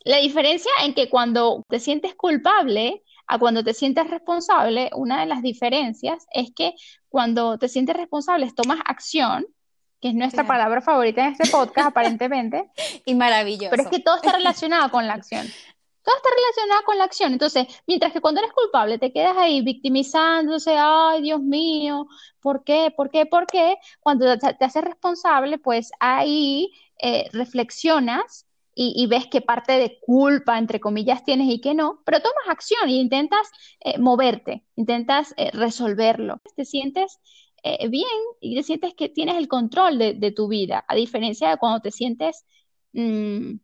La 0.03 0.17
diferencia 0.17 0.71
en 0.83 0.95
que 0.95 1.09
cuando 1.09 1.63
te 1.69 1.79
sientes 1.79 2.15
culpable 2.15 3.03
a 3.27 3.37
cuando 3.37 3.63
te 3.63 3.75
sientes 3.75 4.09
responsable, 4.09 4.89
una 4.95 5.19
de 5.19 5.27
las 5.27 5.43
diferencias 5.43 6.25
es 6.33 6.51
que 6.55 6.73
cuando 7.07 7.59
te 7.59 7.67
sientes 7.67 7.95
responsable 7.95 8.51
tomas 8.55 8.79
acción, 8.85 9.45
que 10.01 10.09
es 10.09 10.15
nuestra 10.15 10.47
palabra 10.47 10.81
favorita 10.81 11.25
en 11.25 11.33
este 11.33 11.49
podcast 11.49 11.87
aparentemente. 11.89 12.69
y 13.05 13.13
maravilloso. 13.15 13.69
Pero 13.69 13.83
es 13.83 13.89
que 13.89 13.99
todo 13.99 14.15
está 14.15 14.31
relacionado 14.37 14.89
con 14.89 15.05
la 15.05 15.13
acción. 15.13 15.45
Todo 16.09 16.17
está 16.17 16.29
relacionado 16.35 16.85
con 16.85 16.97
la 16.97 17.03
acción. 17.03 17.33
Entonces, 17.33 17.67
mientras 17.85 18.11
que 18.11 18.19
cuando 18.19 18.41
eres 18.41 18.51
culpable 18.51 18.97
te 18.97 19.13
quedas 19.13 19.37
ahí 19.37 19.61
victimizándose, 19.61 20.75
ay, 20.75 21.21
Dios 21.21 21.39
mío, 21.39 22.07
¿por 22.41 22.63
qué? 22.63 22.91
¿Por 22.97 23.11
qué? 23.11 23.27
¿Por 23.27 23.45
qué? 23.45 23.75
Cuando 23.99 24.25
te, 24.39 24.65
haces 24.65 24.83
responsable, 24.83 25.59
pues 25.59 25.91
ahí 25.99 26.71
eh, 26.99 27.29
reflexionas 27.31 28.47
y, 28.73 29.05
ves 29.05 29.27
qué 29.29 29.41
parte 29.41 29.73
de 29.73 29.99
culpa, 30.01 30.57
entre 30.57 30.79
comillas, 30.79 31.23
tienes 31.23 31.47
y 31.47 31.61
qué 31.61 31.75
no, 31.75 32.01
pero 32.05 32.21
tomas 32.21 32.47
acción 32.49 32.89
e 32.89 32.93
intentas 32.93 33.47
eh, 33.81 33.99
moverte, 33.99 34.63
intentas 34.77 35.35
eh, 35.37 35.51
resolverlo. 35.51 36.41
Te 36.55 36.65
sientes 36.65 37.19
bien 37.89 38.07
y 38.39 38.55
te 38.55 38.63
sientes 38.63 38.95
que 38.95 39.09
tienes 39.09 39.35
el 39.35 39.47
control 39.47 39.99
de, 39.99 40.31
tu 40.31 40.47
vida, 40.47 40.83
a 40.87 40.95
diferencia 40.95 41.49
de 41.51 41.57
cuando 41.57 41.81
te 41.81 41.91
sientes 41.91 42.45
mm, 42.93 43.57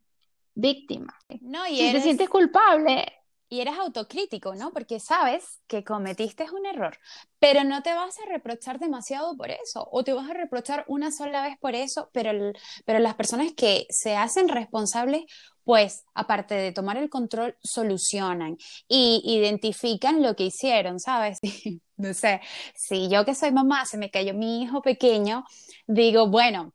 víctima. 0.56 1.16
No, 1.40 1.66
y 1.68 1.76
si 1.76 1.92
te 1.92 2.00
sientes 2.00 2.28
culpable, 2.28 3.06
y 3.48 3.60
eres 3.60 3.74
autocrítico, 3.78 4.54
¿no? 4.54 4.72
Porque 4.72 4.98
sabes 4.98 5.60
que 5.66 5.84
cometiste 5.84 6.46
un 6.50 6.66
error, 6.66 6.98
pero 7.38 7.62
no 7.64 7.82
te 7.82 7.94
vas 7.94 8.18
a 8.18 8.28
reprochar 8.28 8.78
demasiado 8.78 9.36
por 9.36 9.50
eso, 9.50 9.88
o 9.92 10.02
te 10.02 10.12
vas 10.12 10.28
a 10.28 10.34
reprochar 10.34 10.84
una 10.88 11.12
sola 11.12 11.42
vez 11.42 11.56
por 11.60 11.74
eso, 11.74 12.10
pero, 12.12 12.52
pero 12.84 12.98
las 12.98 13.14
personas 13.14 13.52
que 13.56 13.86
se 13.90 14.16
hacen 14.16 14.48
responsables, 14.48 15.24
pues 15.62 16.04
aparte 16.14 16.54
de 16.54 16.72
tomar 16.72 16.96
el 16.96 17.08
control, 17.08 17.56
solucionan 17.62 18.56
y 18.88 19.22
identifican 19.24 20.22
lo 20.22 20.34
que 20.34 20.44
hicieron, 20.44 20.98
¿sabes? 20.98 21.38
no 21.96 22.14
sé, 22.14 22.40
si 22.74 23.08
yo 23.08 23.24
que 23.24 23.34
soy 23.34 23.52
mamá 23.52 23.86
se 23.86 23.98
me 23.98 24.10
cayó 24.10 24.34
mi 24.34 24.62
hijo 24.62 24.82
pequeño, 24.82 25.44
digo, 25.86 26.28
bueno, 26.28 26.72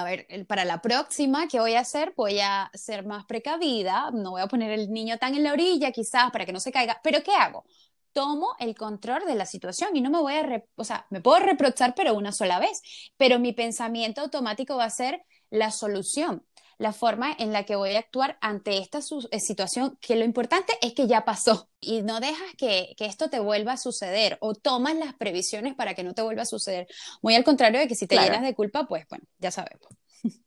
a 0.00 0.04
ver, 0.04 0.26
para 0.46 0.64
la 0.64 0.80
próxima, 0.80 1.48
¿qué 1.48 1.60
voy 1.60 1.74
a 1.74 1.80
hacer? 1.80 2.12
Voy 2.16 2.40
a 2.40 2.70
ser 2.74 3.04
más 3.06 3.24
precavida, 3.26 4.10
no 4.12 4.32
voy 4.32 4.42
a 4.42 4.46
poner 4.46 4.70
el 4.70 4.90
niño 4.90 5.18
tan 5.18 5.34
en 5.34 5.44
la 5.44 5.52
orilla 5.52 5.92
quizás 5.92 6.30
para 6.30 6.46
que 6.46 6.52
no 6.52 6.60
se 6.60 6.72
caiga, 6.72 7.00
pero 7.02 7.22
¿qué 7.22 7.32
hago? 7.32 7.64
Tomo 8.12 8.54
el 8.58 8.74
control 8.74 9.24
de 9.26 9.34
la 9.34 9.46
situación 9.46 9.96
y 9.96 10.00
no 10.00 10.10
me 10.10 10.18
voy 10.20 10.34
a, 10.34 10.64
o 10.76 10.84
sea, 10.84 11.06
me 11.10 11.20
puedo 11.20 11.40
reprochar, 11.40 11.94
pero 11.94 12.14
una 12.14 12.32
sola 12.32 12.58
vez, 12.58 12.80
pero 13.16 13.38
mi 13.38 13.52
pensamiento 13.52 14.20
automático 14.20 14.76
va 14.76 14.84
a 14.84 14.90
ser 14.90 15.22
la 15.50 15.70
solución 15.70 16.44
la 16.78 16.92
forma 16.92 17.34
en 17.38 17.52
la 17.52 17.64
que 17.64 17.76
voy 17.76 17.94
a 17.94 17.98
actuar 17.98 18.38
ante 18.40 18.78
esta 18.78 19.00
eh, 19.30 19.40
situación, 19.40 19.98
que 20.00 20.16
lo 20.16 20.24
importante 20.24 20.72
es 20.80 20.94
que 20.94 21.08
ya 21.08 21.24
pasó 21.24 21.68
y 21.80 22.02
no 22.02 22.20
dejas 22.20 22.54
que, 22.56 22.94
esto 22.98 23.28
te 23.28 23.40
vuelva 23.40 23.72
a 23.72 23.76
suceder 23.76 24.38
o 24.40 24.54
tomas 24.54 24.94
las 24.94 25.14
previsiones 25.14 25.74
para 25.74 25.94
que 25.94 26.04
no 26.04 26.14
te 26.14 26.22
vuelva 26.22 26.42
a 26.42 26.46
suceder. 26.46 26.86
Muy 27.20 27.34
al 27.34 27.44
contrario 27.44 27.80
de 27.80 27.88
que 27.88 27.94
si 27.94 28.06
te 28.06 28.16
llenas 28.16 28.42
de 28.42 28.54
culpa, 28.54 28.86
pues 28.86 29.06
bueno, 29.08 29.24
ya 29.38 29.50
sabemos. 29.50 29.88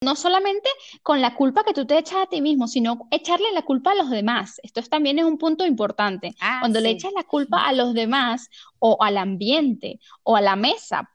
No 0.00 0.16
solamente 0.16 0.68
con 1.04 1.20
la 1.20 1.36
culpa 1.36 1.62
que 1.62 1.72
tú 1.72 1.86
te 1.86 1.96
echas 1.96 2.24
a 2.24 2.26
ti 2.26 2.40
mismo, 2.40 2.66
sino 2.66 3.06
echarle 3.12 3.52
la 3.52 3.62
culpa 3.62 3.92
a 3.92 3.94
los 3.94 4.10
demás. 4.10 4.58
Esto 4.64 4.82
también 4.82 5.20
es 5.20 5.24
un 5.24 5.38
punto 5.38 5.64
importante. 5.64 6.34
Ah, 6.40 6.56
Cuando 6.58 6.80
le 6.80 6.90
echas 6.90 7.12
la 7.14 7.22
culpa 7.22 7.68
a 7.68 7.72
los 7.72 7.94
demás 7.94 8.48
o 8.80 9.00
al 9.00 9.16
ambiente 9.16 10.00
o 10.24 10.34
a 10.34 10.40
la 10.40 10.56
mesa, 10.56 11.08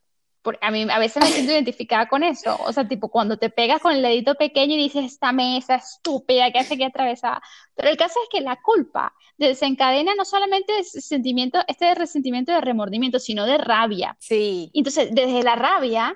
a 0.62 0.72
mí 0.72 0.86
a 0.90 1.00
veces 1.00 1.24
me 1.24 1.30
siento 1.30 1.52
identificada 1.52 2.08
con 2.08 2.24
eso, 2.24 2.58
o 2.64 2.72
sea, 2.74 2.88
tipo 2.88 3.10
cuando 3.10 3.38
te 3.38 3.50
pegas 3.50 3.82
con 3.82 3.94
el 3.94 4.02
dedito 4.02 4.36
pequeño 4.36 4.74
y 4.76 4.78
dices, 4.78 5.06
esta 5.06 5.32
mesa 5.32 5.76
estúpida 5.76 6.52
que 6.52 6.60
hace 6.60 6.78
que 6.78 6.86
atravesada, 6.86 7.42
pero 7.76 7.90
el 7.90 7.98
caso 7.98 8.20
es 8.24 8.30
que 8.30 8.42
la 8.42 8.62
culpa 8.62 9.14
desencadena 9.38 10.16
no 10.16 10.26
solamente 10.26 10.80
ese 10.80 11.02
sentimiento, 11.02 11.60
este 11.68 11.94
resentimiento 11.96 12.52
de 12.52 12.62
remordimiento, 12.62 13.20
sino 13.20 13.46
de 13.46 13.58
rabia. 13.58 14.16
Sí. 14.20 14.72
Entonces, 14.74 15.10
desde 15.12 15.44
la 15.44 15.56
rabia, 15.56 16.16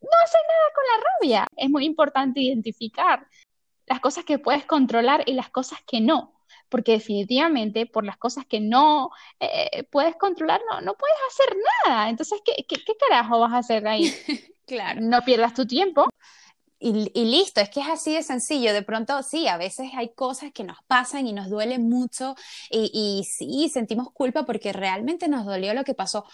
no 0.00 0.08
haces 0.24 0.40
nada 0.48 0.72
con 0.74 0.84
la 0.84 1.04
rabia. 1.10 1.46
Es 1.56 1.70
muy 1.70 1.84
importante 1.84 2.40
identificar 2.40 3.26
las 3.86 4.00
cosas 4.00 4.24
que 4.24 4.38
puedes 4.38 4.64
controlar 4.64 5.22
y 5.26 5.34
las 5.34 5.50
cosas 5.50 5.80
que 5.86 6.00
no 6.00 6.37
porque 6.68 6.92
definitivamente 6.92 7.86
por 7.86 8.04
las 8.04 8.16
cosas 8.16 8.46
que 8.46 8.60
no 8.60 9.10
eh, 9.40 9.84
puedes 9.90 10.16
controlar, 10.16 10.60
no, 10.70 10.80
no 10.80 10.94
puedes 10.94 11.16
hacer 11.30 11.56
nada. 11.86 12.08
Entonces, 12.08 12.40
¿qué, 12.44 12.64
qué, 12.66 12.96
carajo 13.08 13.40
vas 13.40 13.52
a 13.52 13.58
hacer 13.58 13.86
ahí? 13.86 14.12
claro. 14.66 15.00
No 15.00 15.22
pierdas 15.22 15.54
tu 15.54 15.66
tiempo. 15.66 16.08
Y, 16.80 17.10
y, 17.12 17.24
listo, 17.24 17.60
es 17.60 17.70
que 17.70 17.80
es 17.80 17.88
así 17.88 18.14
de 18.14 18.22
sencillo. 18.22 18.72
De 18.72 18.82
pronto, 18.82 19.22
sí, 19.24 19.48
a 19.48 19.56
veces 19.56 19.90
hay 19.96 20.10
cosas 20.14 20.52
que 20.52 20.62
nos 20.62 20.78
pasan 20.86 21.26
y 21.26 21.32
nos 21.32 21.50
duelen 21.50 21.88
mucho 21.88 22.36
y, 22.70 22.90
y 22.92 23.24
sí, 23.24 23.68
sentimos 23.68 24.12
culpa 24.12 24.44
porque 24.44 24.72
realmente 24.72 25.26
nos 25.28 25.44
dolió 25.44 25.74
lo 25.74 25.82
que 25.82 25.94
pasó, 25.94 26.24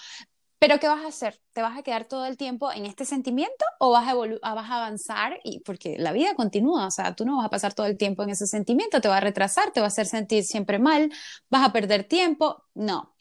pero 0.66 0.80
¿qué 0.80 0.88
vas 0.88 1.04
a 1.04 1.08
hacer? 1.08 1.38
¿Te 1.52 1.60
vas 1.60 1.76
a 1.76 1.82
quedar 1.82 2.06
todo 2.06 2.24
el 2.24 2.38
tiempo 2.38 2.72
en 2.72 2.86
este 2.86 3.04
sentimiento 3.04 3.66
o 3.78 3.90
vas 3.90 4.08
a, 4.08 4.14
vas 4.14 4.70
a 4.70 4.76
avanzar? 4.76 5.38
Y, 5.44 5.60
porque 5.60 5.98
la 5.98 6.10
vida 6.12 6.34
continúa, 6.34 6.86
o 6.86 6.90
sea, 6.90 7.14
tú 7.14 7.26
no 7.26 7.36
vas 7.36 7.44
a 7.44 7.50
pasar 7.50 7.74
todo 7.74 7.84
el 7.84 7.98
tiempo 7.98 8.22
en 8.22 8.30
ese 8.30 8.46
sentimiento, 8.46 9.02
te 9.02 9.08
va 9.08 9.18
a 9.18 9.20
retrasar, 9.20 9.72
te 9.72 9.80
va 9.80 9.86
a 9.86 9.88
hacer 9.88 10.06
sentir 10.06 10.42
siempre 10.42 10.78
mal, 10.78 11.12
vas 11.50 11.68
a 11.68 11.70
perder 11.70 12.04
tiempo. 12.04 12.64
No, 12.72 13.14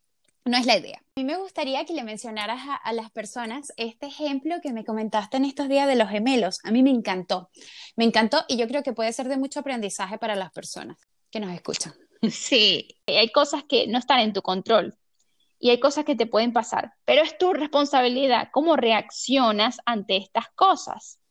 no 0.45 0.57
es 0.57 0.65
la 0.65 0.77
idea. 0.77 1.00
A 1.00 1.19
mí 1.19 1.25
me 1.25 1.35
gustaría 1.35 1.83
que 1.83 1.91
le 1.91 2.05
mencionaras 2.05 2.62
a, 2.81 2.93
las 2.93 3.12
personas 3.12 3.73
este 3.75 4.05
ejemplo 4.05 4.62
que 4.63 4.71
me 4.71 4.85
comentaste 4.85 5.35
en 5.35 5.43
estos 5.43 5.67
días 5.67 5.85
de 5.85 5.97
los 5.97 6.07
gemelos. 6.07 6.59
A 6.63 6.71
mí 6.71 6.81
me 6.81 6.91
encantó, 6.91 7.50
me 7.97 8.05
encantó 8.05 8.45
y 8.47 8.55
yo 8.55 8.69
creo 8.69 8.83
que 8.83 8.93
puede 8.93 9.12
ser 9.12 9.27
de 9.27 9.35
mucho 9.35 9.59
aprendizaje 9.59 10.17
para 10.17 10.38
las 10.38 10.53
personas 10.53 10.97
que 11.29 11.41
nos 11.41 11.53
escuchan. 11.53 11.93
Sí, 12.31 12.88
hay 13.05 13.33
cosas 13.33 13.65
que 13.65 13.85
no 13.88 14.00
están 14.00 14.21
en 14.21 14.31
tu 14.31 14.41
control 14.41 14.97
y 15.63 15.70
hay 15.70 15.79
cosas 15.79 16.03
que 16.03 16.17
te 16.17 16.25
pueden 16.25 16.51
pasar, 16.51 16.93
pero 17.05 17.22
es 17.22 17.38
tu 17.38 17.53
responsabilidad 17.53 18.50
cómo 18.51 18.75
reaccionas 18.75 19.79
ante 19.86 20.17
estas 20.17 20.50
cosas. 20.55 21.22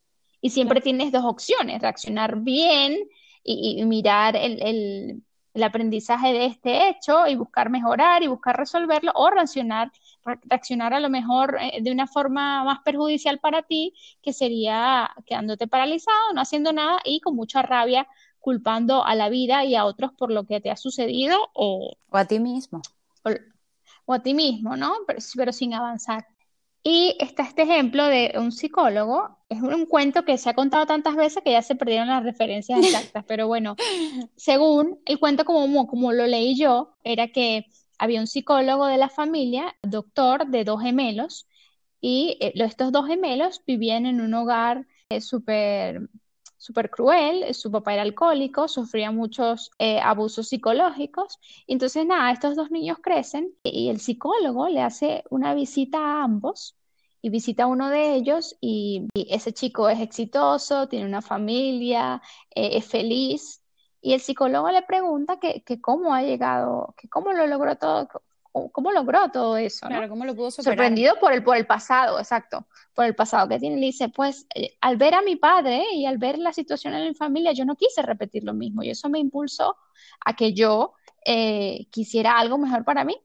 Y 0.41 0.49
siempre 0.49 0.81
tienes 0.81 1.13
dos 1.13 1.27
opciones, 1.27 1.83
reaccionar 1.83 2.41
bien 2.41 2.97
y, 3.45 3.85
mirar 3.85 4.35
el, 4.35 5.23
aprendizaje 5.63 6.33
de 6.33 6.47
este 6.47 6.89
hecho 6.89 7.27
y 7.27 7.35
buscar 7.35 7.69
mejorar 7.69 8.23
y 8.23 8.29
buscar 8.29 8.57
resolverlo, 8.57 9.13
o 9.15 9.29
reaccionar, 9.29 9.93
reaccionar 10.45 10.95
a 10.95 11.01
lo 11.01 11.11
mejor 11.11 11.59
eh, 11.61 11.83
de 11.83 11.93
una 11.93 12.07
forma 12.07 12.65
más 12.65 12.79
perjudicial 12.87 13.39
para 13.39 13.61
ti, 13.61 13.93
que 14.23 14.33
sería 14.33 15.11
quedándote 15.27 15.67
paralizado, 15.67 16.33
no 16.35 16.41
haciendo 16.41 16.73
nada 16.73 17.01
y 17.05 17.21
con 17.21 17.37
mucha 17.37 17.61
rabia 17.61 18.09
culpando 18.41 19.05
a 19.05 19.15
la 19.15 19.29
vida 19.29 19.67
y 19.67 19.75
a 19.75 19.85
otros 19.85 20.11
por 20.15 20.33
lo 20.33 20.45
que 20.45 20.63
te 20.63 20.71
ha 20.71 20.77
sucedido 20.77 21.37
o, 21.53 21.99
o 22.09 22.17
a 22.17 22.25
ti 22.25 22.41
mismo 22.41 22.81
o 23.25 23.31
a 24.15 24.23
ti 24.23 24.35
mismo, 24.35 24.77
¿no? 24.77 24.95
Pero, 25.07 25.53
sin 25.53 25.75
avanzar. 25.75 26.27
Y 26.85 27.17
está 27.21 27.45
este 27.45 27.63
ejemplo 27.63 28.07
de 28.07 28.33
un 28.37 28.51
psicólogo, 28.51 29.39
es 29.49 29.61
un, 29.61 29.87
cuento 29.87 30.25
que 30.25 30.37
se 30.37 30.51
ha 30.51 30.55
contado 30.55 30.85
tantas 30.87 31.15
veces 31.15 31.43
que 31.45 31.53
ya 31.53 31.63
se 31.63 31.77
perdieron 31.77 32.09
las 32.09 32.25
referencias 32.25 32.81
exactas, 32.85 33.25
pero 33.29 33.47
bueno, 33.47 33.77
según 34.37 35.01
el 35.07 35.21
cuento 35.21 35.45
como, 35.45 35.87
como 35.87 36.13
lo 36.13 36.27
leí 36.27 36.57
yo, 36.57 36.97
era 37.05 37.29
que 37.29 37.67
había 37.99 38.21
un 38.21 38.27
psicólogo 38.27 38.87
de 38.87 38.97
la 38.97 39.09
familia, 39.09 39.77
doctor 39.83 40.49
de 40.49 40.65
dos 40.65 40.83
gemelos, 40.83 41.47
y 42.01 42.37
eh, 42.41 42.53
estos 42.57 42.91
dos 42.91 43.07
gemelos 43.07 43.63
vivían 43.65 44.07
en 44.07 44.21
un 44.21 44.35
hogar 44.35 44.87
eh, 45.09 45.21
súper 45.21 46.09
súper 46.63 46.91
cruel, 46.91 47.53
su 47.55 47.73
papá 47.73 47.95
era 47.95 48.03
alcohólico, 48.03 48.69
sufría 48.69 49.11
muchos 49.11 49.73
eh, 49.81 49.99
abusos 50.01 50.49
psicológicos. 50.49 51.39
Entonces, 51.67 52.07
nada, 52.07 52.31
estos 52.31 52.55
dos 52.55 52.71
niños 52.71 52.99
crecen 53.03 53.53
y 53.65 53.89
el 53.89 53.99
psicólogo 53.99 54.69
le 54.69 54.81
hace 54.81 55.25
una 55.31 55.55
visita 55.55 55.99
a 55.99 56.23
ambos 56.23 56.77
y 57.21 57.31
visita 57.31 57.65
a 57.65 57.67
uno 57.67 57.89
de 57.91 58.15
ellos 58.15 58.57
y, 58.61 59.09
ese 59.15 59.53
chico 59.53 59.89
es 59.89 60.01
exitoso, 60.01 60.87
tiene 60.89 61.07
una 61.07 61.21
familia, 61.23 62.23
eh, 62.55 62.77
es 62.77 62.87
feliz. 62.87 63.61
Y 64.01 64.13
el 64.15 64.21
psicólogo 64.21 64.71
le 64.71 64.83
pregunta 64.83 65.41
que, 65.41 65.63
que, 65.65 65.81
cómo 65.81 66.15
ha 66.15 66.23
llegado, 66.23 66.95
que 66.97 67.09
cómo 67.09 67.33
lo 67.33 67.47
logró 67.49 67.77
todo, 67.77 68.09
cómo 68.53 68.93
logró 68.93 69.31
todo 69.31 69.57
eso. 69.57 69.87
Claro, 69.87 70.09
cómo 70.09 70.25
lo 70.25 70.35
pudo 70.35 70.51
superar. 70.51 70.77
Sorprendido 70.77 71.19
por 71.19 71.33
el, 71.33 71.43
por 71.43 71.57
el 71.57 71.67
pasado, 71.67 72.19
exacto, 72.19 72.67
por 72.95 73.07
el 73.07 73.15
pasado 73.15 73.49
que 73.49 73.59
tiene. 73.59 73.77
Le 73.77 73.87
dice, 73.87 74.09
pues 74.09 74.47
eh, 74.55 74.77
al 74.81 74.97
ver 74.97 75.15
a 75.15 75.23
mi 75.23 75.37
padre 75.37 75.85
y 75.93 76.07
al 76.07 76.19
ver 76.19 76.39
la 76.39 76.53
situación 76.53 76.95
en 76.95 77.09
mi 77.09 77.15
familia, 77.15 77.53
yo 77.53 77.65
no 77.65 77.77
quise 77.77 78.03
repetir 78.03 78.45
lo 78.45 78.55
mismo 78.55 78.83
y 78.83 78.91
eso 78.91 79.09
me 79.09 79.19
impulsó 79.19 79.77
a 80.25 80.37
que 80.37 80.53
yo 80.53 80.95
eh, 81.25 81.87
quisiera 81.91 82.39
algo 82.39 82.59
mejor 82.59 82.85
para 82.85 83.05
mí 83.05 83.17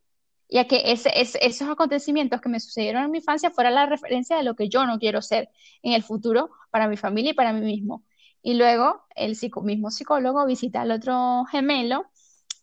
y 0.49 0.59
a 0.59 0.67
que 0.67 0.81
ese, 0.85 1.11
esos 1.13 1.69
acontecimientos 1.69 2.39
que 2.39 2.49
me 2.49 2.59
sucedieron 2.59 3.03
en 3.03 3.11
mi 3.11 3.17
infancia 3.17 3.51
fuera 3.51 3.69
la 3.69 3.85
referencia 3.85 4.37
de 4.37 4.43
lo 4.43 4.55
que 4.55 4.69
yo 4.69 4.85
no 4.85 4.97
quiero 4.97 5.21
ser 5.21 5.49
en 5.83 5.93
el 5.93 6.03
futuro 6.03 6.51
para 6.71 6.87
mi 6.87 6.95
familia 6.95 7.31
y 7.31 7.35
para 7.35 7.51
mí 7.51 7.61
mismo. 7.61 8.05
Y 8.41 8.53
luego 8.53 9.01
el 9.15 9.37
mismo 9.63 9.91
psicólogo 9.91 10.45
visita 10.45 10.81
al 10.81 10.91
otro 10.91 11.43
gemelo 11.51 12.05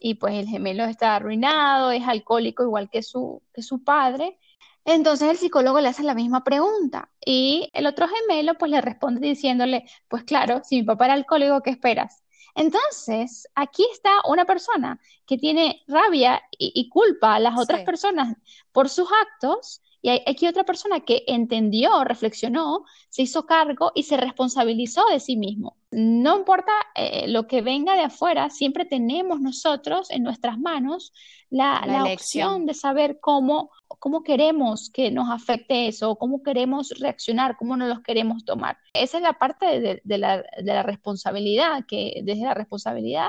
y 0.07 0.17
pues 0.17 0.35
el 0.35 0.47
gemelo 0.47 0.85
está 0.85 1.17
arruinado, 1.17 1.91
es 1.91 2.07
alcohólico 2.07 2.63
igual 2.63 2.91
que 2.91 3.03
su, 3.03 3.43
que 3.55 3.63
su 3.63 3.83
padre. 3.85 4.39
Entonces 4.85 5.31
el 5.31 5.39
psicólogo 5.39 5.81
le 5.81 5.89
hace 5.89 6.03
la 6.03 6.15
misma 6.15 6.45
pregunta 6.45 7.11
y 7.25 7.71
el 7.73 7.87
otro 7.87 8.07
gemelo 8.07 8.53
pues 8.59 8.71
le 8.71 8.83
responde 8.83 9.27
diciéndole, 9.27 9.87
pues 10.09 10.25
claro, 10.25 10.61
si 10.63 10.77
mi 10.77 10.83
papá 10.83 11.07
era 11.07 11.15
alcohólico, 11.15 11.63
¿qué 11.63 11.71
esperas? 11.71 12.23
Entonces, 12.55 13.49
aquí 13.55 13.87
está 13.93 14.11
una 14.29 14.45
persona 14.45 15.01
que 15.25 15.39
tiene 15.39 15.83
rabia 15.89 16.43
y, 16.51 16.87
culpa 16.91 17.37
a 17.37 17.41
las 17.41 17.59
otras 17.59 17.81
personas 17.81 18.37
por 18.73 18.91
sus 18.91 19.09
actos 19.23 19.81
y 20.03 20.11
hay 20.11 20.23
aquí 20.27 20.47
otra 20.47 20.65
persona 20.65 21.01
que 21.01 21.25
entendió, 21.29 22.05
reflexionó, 22.05 22.85
se 23.09 23.23
hizo 23.23 23.47
cargo 23.47 23.91
y 23.95 24.03
se 24.03 24.19
responsabilizó 24.19 25.03
de 25.07 25.19
sí 25.19 25.39
mismo. 25.39 25.79
No 25.97 26.39
importa 26.39 26.73
eh, 26.97 27.29
lo 27.29 27.47
que 27.47 27.63
venga 27.63 27.95
de 27.95 28.03
afuera, 28.03 28.51
siempre 28.51 28.85
tenemos 28.85 29.41
nosotros 29.41 30.11
en 30.11 30.25
nuestras 30.25 30.59
manos 30.59 31.13
la, 31.51 32.05
opción 32.13 32.67
de 32.67 32.75
saber 32.75 33.21
cómo, 33.21 33.71
cómo 33.87 34.25
queremos 34.25 34.91
que 34.91 35.13
nos 35.13 35.31
afecte 35.31 35.87
eso, 35.87 36.17
cómo 36.17 36.43
queremos 36.43 36.91
reaccionar, 36.99 37.57
cómo 37.57 37.77
nos 37.77 37.89
los 37.89 38.01
queremos 38.01 38.45
tomar. 38.45 38.77
Esa 38.93 39.19
es 39.19 39.23
la 39.23 39.35
parte 39.35 40.01
de, 40.03 40.19
la, 40.19 40.83
responsabilidad, 40.83 41.85
que 41.87 42.23
desde 42.25 42.43
la 42.43 42.55
responsabilidad 42.55 43.29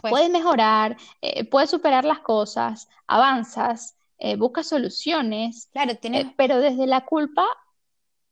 pues 0.00 0.12
puedes 0.12 0.30
mejorar, 0.30 0.96
eh, 1.20 1.44
puedes 1.46 1.70
superar 1.70 2.04
las 2.04 2.20
cosas, 2.20 2.88
avanzas, 3.08 3.96
eh, 4.18 4.36
busca 4.36 4.62
soluciones, 4.62 5.68
claro, 5.72 5.96
tienes, 5.96 6.28
pero 6.36 6.60
desde 6.60 6.86
la 6.86 7.04
culpa... 7.04 7.44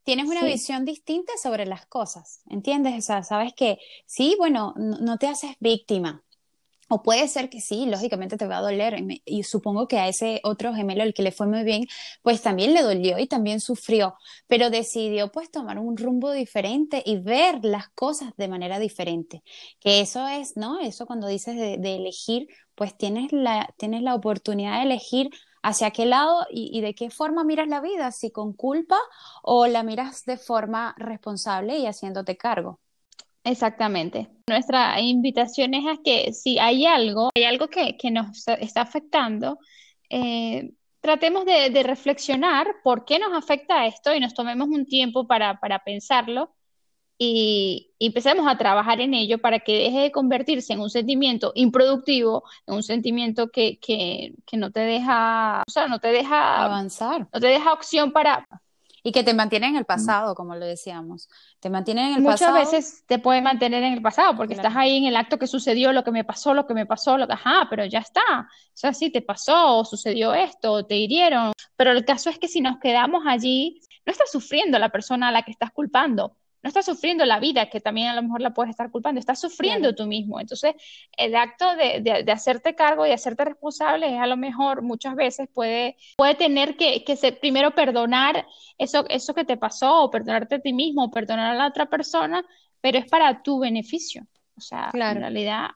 Tienes 0.06 0.28
una 0.28 0.44
visión 0.44 0.84
distinta 0.84 1.32
sobre 1.42 1.66
las 1.66 1.84
cosas, 1.86 2.40
¿entiendes? 2.48 2.94
O 2.96 3.00
sea, 3.00 3.24
sabes 3.24 3.54
que 3.54 3.80
sí, 4.06 4.36
bueno, 4.38 4.72
no, 4.76 5.18
te 5.18 5.26
haces 5.26 5.56
víctima, 5.58 6.22
o 6.88 7.02
puede 7.02 7.26
ser 7.26 7.50
que 7.50 7.60
sí, 7.60 7.86
lógicamente 7.86 8.36
te 8.36 8.46
va 8.46 8.58
a 8.58 8.60
doler. 8.60 9.02
Y, 9.24 9.42
supongo 9.42 9.88
que 9.88 9.98
a 9.98 10.06
ese 10.06 10.40
otro 10.44 10.72
gemelo, 10.74 11.02
el 11.02 11.12
que 11.12 11.24
le 11.24 11.32
fue 11.32 11.48
muy 11.48 11.64
bien, 11.64 11.86
pues 12.22 12.40
también 12.40 12.72
le 12.72 12.82
dolió 12.82 13.18
y 13.18 13.26
también 13.26 13.58
sufrió, 13.60 14.14
pero 14.46 14.70
decidió 14.70 15.32
pues 15.32 15.50
tomar 15.50 15.80
un 15.80 15.96
rumbo 15.96 16.30
diferente 16.30 17.02
y 17.04 17.16
ver 17.18 17.64
las 17.64 17.88
cosas 17.88 18.32
de 18.36 18.46
manera 18.46 18.78
diferente. 18.78 19.42
Que 19.80 19.98
eso 20.02 20.28
es, 20.28 20.56
¿no? 20.56 20.78
Eso 20.78 21.06
cuando 21.06 21.26
dices 21.26 21.56
de, 21.56 21.78
de 21.78 21.96
elegir, 21.96 22.46
pues 22.76 22.96
tienes 22.96 23.32
la, 23.32 23.74
tienes 23.76 24.02
la 24.02 24.14
oportunidad 24.14 24.76
de 24.76 24.84
elegir 24.84 25.30
hacia 25.66 25.90
qué 25.90 26.06
lado 26.06 26.46
y, 26.48 26.80
de 26.80 26.94
qué 26.94 27.10
forma 27.10 27.42
miras 27.42 27.66
la 27.66 27.80
vida, 27.80 28.12
si 28.12 28.30
con 28.30 28.52
culpa 28.52 28.98
o 29.42 29.66
la 29.66 29.82
miras 29.82 30.24
de 30.24 30.36
forma 30.36 30.94
responsable 30.96 31.76
y 31.78 31.86
haciéndote 31.86 32.36
cargo. 32.36 32.78
Exactamente. 33.42 34.28
Nuestra 34.48 35.00
invitación 35.00 35.74
es 35.74 35.84
a 35.86 36.00
que 36.04 36.32
si 36.32 36.60
hay 36.60 36.86
algo, 36.86 37.30
hay 37.34 37.44
algo 37.44 37.66
que, 37.66 37.96
nos 38.12 38.46
está 38.46 38.82
afectando, 38.82 39.58
eh, 40.08 40.70
tratemos 41.00 41.44
de, 41.44 41.82
reflexionar 41.82 42.68
por 42.84 43.04
qué 43.04 43.18
nos 43.18 43.32
afecta 43.32 43.86
esto 43.86 44.14
y 44.14 44.20
nos 44.20 44.34
tomemos 44.34 44.68
un 44.68 44.86
tiempo 44.86 45.26
para, 45.26 45.58
para 45.58 45.80
pensarlo 45.80 46.54
y, 47.18 47.94
empecemos 47.98 48.46
a 48.46 48.58
trabajar 48.58 49.00
en 49.00 49.14
ello 49.14 49.38
para 49.38 49.60
que 49.60 49.78
deje 49.78 50.00
de 50.00 50.12
convertirse 50.12 50.74
en 50.74 50.80
un 50.80 50.90
sentimiento 50.90 51.52
improductivo, 51.54 52.44
en 52.66 52.74
un 52.74 52.82
sentimiento 52.82 53.48
que, 53.50 53.78
que, 53.78 54.34
que 54.46 54.56
no 54.58 54.70
te 54.70 54.80
deja, 54.80 55.62
o 55.66 55.70
sea, 55.70 55.88
no 55.88 55.98
te 55.98 56.08
deja 56.08 56.62
avanzar, 56.62 57.26
no 57.32 57.40
te 57.40 57.46
deja 57.46 57.72
opción 57.72 58.12
para 58.12 58.46
y 59.06 59.12
que 59.12 59.22
te 59.22 59.34
mantiene 59.34 59.68
en 59.68 59.76
el 59.76 59.84
pasado, 59.84 60.34
como 60.34 60.56
lo 60.56 60.66
decíamos. 60.66 61.28
Te 61.60 61.70
mantiene 61.70 62.08
en 62.08 62.16
el 62.16 62.22
Muchas 62.22 62.40
pasado. 62.40 62.58
Muchas 62.58 62.72
veces 62.72 63.04
te 63.06 63.20
puede 63.20 63.40
mantener 63.40 63.84
en 63.84 63.92
el 63.92 64.02
pasado, 64.02 64.36
porque 64.36 64.54
estás 64.54 64.74
ahí 64.74 64.96
en 64.96 65.04
el 65.04 65.14
acto 65.14 65.38
que 65.38 65.46
sucedió, 65.46 65.92
lo 65.92 66.02
que 66.02 66.10
me 66.10 66.24
pasó, 66.24 66.54
lo 66.54 66.66
que 66.66 66.74
me 66.74 66.86
pasó, 66.86 67.16
lo 67.16 67.28
que, 67.28 67.34
ajá, 67.34 67.68
pero 67.70 67.84
ya 67.84 68.00
está. 68.00 68.20
O 68.40 68.72
sea, 68.74 68.92
sí, 68.92 69.10
te 69.10 69.22
pasó, 69.22 69.84
sucedió 69.84 70.34
esto, 70.34 70.84
te 70.86 70.96
hirieron. 70.96 71.52
Pero 71.76 71.92
el 71.92 72.04
caso 72.04 72.30
es 72.30 72.40
que 72.40 72.48
si 72.48 72.60
nos 72.60 72.80
quedamos 72.80 73.22
allí, 73.28 73.80
no 74.04 74.10
estás 74.10 74.28
sufriendo 74.28 74.76
la 74.80 74.88
persona 74.88 75.28
a 75.28 75.30
la 75.30 75.42
que 75.42 75.52
estás 75.52 75.70
culpando, 75.70 76.36
no 76.66 76.68
estás 76.68 76.86
sufriendo 76.86 77.24
la 77.24 77.38
vida, 77.38 77.70
que 77.70 77.80
también 77.80 78.08
a 78.08 78.14
lo 78.14 78.24
mejor 78.24 78.40
la 78.40 78.52
puedes 78.52 78.70
estar 78.70 78.90
culpando, 78.90 79.20
estás 79.20 79.40
sufriendo 79.40 79.94
tú 79.94 80.04
mismo. 80.04 80.40
Entonces, 80.40 80.74
el 81.16 81.36
acto 81.36 81.64
de, 81.76 82.24
hacerte 82.32 82.74
cargo 82.74 83.06
y 83.06 83.12
hacerte 83.12 83.44
responsable 83.44 84.12
es 84.12 84.20
a 84.20 84.26
lo 84.26 84.36
mejor 84.36 84.82
muchas 84.82 85.14
veces 85.14 85.48
puede, 85.54 85.96
puede 86.16 86.34
tener 86.34 86.76
que, 86.76 87.04
ser 87.16 87.38
primero 87.38 87.70
perdonar 87.70 88.48
eso, 88.78 89.04
eso 89.08 89.32
que 89.32 89.44
te 89.44 89.56
pasó, 89.56 90.02
o 90.02 90.10
perdonarte 90.10 90.56
a 90.56 90.58
ti 90.58 90.72
mismo, 90.72 91.04
o 91.04 91.10
perdonar 91.12 91.52
a 91.52 91.54
la 91.54 91.68
otra 91.68 91.86
persona, 91.86 92.44
pero 92.80 92.98
es 92.98 93.06
para 93.06 93.44
tu 93.44 93.60
beneficio. 93.60 94.26
O 94.56 94.60
sea, 94.60 94.90
en 94.92 95.20
realidad 95.20 95.68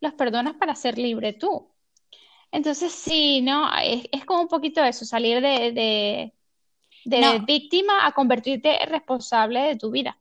los 0.00 0.14
perdonas 0.14 0.54
para 0.54 0.74
ser 0.74 0.96
libre 0.96 1.34
tú. 1.34 1.70
Entonces, 2.50 2.92
sí, 2.92 3.42
¿no? 3.42 3.68
Es, 3.76 4.24
como 4.24 4.40
un 4.40 4.48
poquito 4.48 4.82
eso, 4.82 5.04
salir 5.04 5.42
de 5.42 5.72
de 5.72 6.32
víctima 7.46 8.06
a 8.06 8.12
convertirte 8.12 8.82
en 8.82 8.90
responsable 8.90 9.60
de 9.60 9.76
tu 9.76 9.90
vida. 9.90 10.18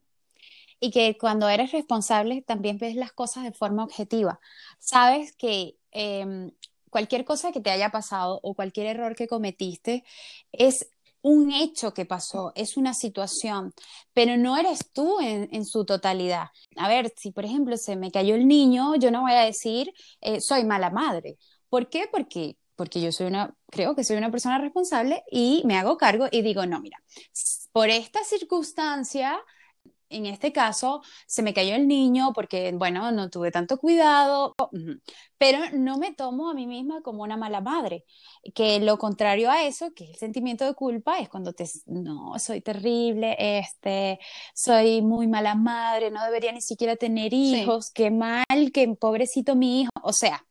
Y 0.80 0.91
que 0.91 1.17
cuando 1.17 1.48
eres 1.48 1.72
responsable 1.72 2.41
también 2.41 2.78
ves 2.78 2.96
las 2.96 3.13
cosas 3.13 3.43
de 3.43 3.54
forma 3.54 3.84
objetiva. 3.84 4.39
Sabes 4.80 5.34
que 5.36 5.78
em, 5.91 6.52
cualquier 6.89 7.26
cosa 7.26 7.52
que 7.52 7.62
te 7.62 7.72
haya 7.72 7.89
pasado 7.89 8.39
o 8.43 8.54
cualquier 8.54 8.88
error 8.88 9.15
que 9.15 9.28
cometiste 9.28 10.04
es 10.52 10.88
un 11.24 11.54
hecho 11.54 11.93
que 11.93 12.06
pasó, 12.06 12.52
es 12.54 12.76
una 12.78 12.93
situación, 12.93 13.74
pero 14.13 14.36
no 14.38 14.58
eres 14.58 14.91
tú 14.91 15.19
en, 15.22 15.65
su 15.65 15.86
totalidad. 15.86 16.50
A 16.76 16.89
ver, 16.89 17.13
si 17.17 17.32
por 17.32 17.46
ejemplo 17.46 17.78
se 17.78 17.96
me 17.96 18.12
cayó 18.12 18.36
el 18.36 18.46
niño, 18.48 18.96
yo 18.96 19.10
no 19.10 19.22
voy 19.22 19.32
a 19.32 19.46
decir 19.46 19.93
eh, 20.22 20.41
soy 20.41 20.65
mala 20.65 20.89
madre. 20.89 21.38
¿Por 21.69 21.89
qué? 21.89 22.08
Porque 22.12 22.58
porque 22.76 23.02
yo 23.02 23.12
soy 23.12 23.28
una, 23.28 23.56
creo 23.70 23.96
que 23.96 24.04
soy 24.04 24.18
una 24.18 24.32
persona 24.32 24.58
responsable 24.58 25.24
y 25.32 25.64
me 25.66 25.78
hago 25.78 25.98
cargo 25.98 26.28
y 26.32 26.42
digo, 26.42 26.66
no, 26.66 26.82
mira, 26.82 27.02
por 27.72 27.90
esta 27.90 28.24
circunstancia, 28.24 29.40
en 30.10 30.26
este 30.28 30.52
caso, 30.54 31.02
se 31.26 31.42
me 31.42 31.54
cayó 31.54 31.76
el 31.76 31.88
niño 31.88 32.34
porque, 32.34 32.72
bueno, 32.74 33.12
no 33.12 33.30
tuve 33.30 33.52
tanto 33.52 33.78
cuidado, 33.78 34.56
pero 35.38 35.60
no 35.74 35.98
me 35.98 36.14
tomo 36.14 36.50
a 36.50 36.54
mí 36.54 36.68
misma 36.68 37.02
como 37.02 37.24
una 37.24 37.36
mala 37.36 37.62
madre, 37.62 38.06
que 38.54 38.80
lo 38.80 38.98
contrario 38.98 39.50
a 39.50 39.64
eso, 39.64 39.92
que 39.94 40.06
es 40.06 40.10
el 40.12 40.18
sentimiento 40.18 40.66
de 40.66 40.76
culpa, 40.76 41.20
es 41.20 41.30
cuando 41.30 41.54
te, 41.54 41.66
no, 41.88 42.38
soy 42.38 42.62
terrible, 42.62 43.36
este, 43.40 44.20
soy 44.54 45.02
muy 45.02 45.28
mala 45.28 45.56
madre, 45.56 46.12
no 46.12 46.24
debería 46.24 46.52
ni 46.52 46.62
siquiera 46.62 46.96
tener 46.96 47.34
hijos, 47.34 47.92
qué 47.92 48.12
mal, 48.12 48.46
qué 48.72 48.88
pobrecito 49.00 49.56
mi 49.56 49.82
hijo, 49.82 49.92
o 50.04 50.14
sea, 50.14 50.46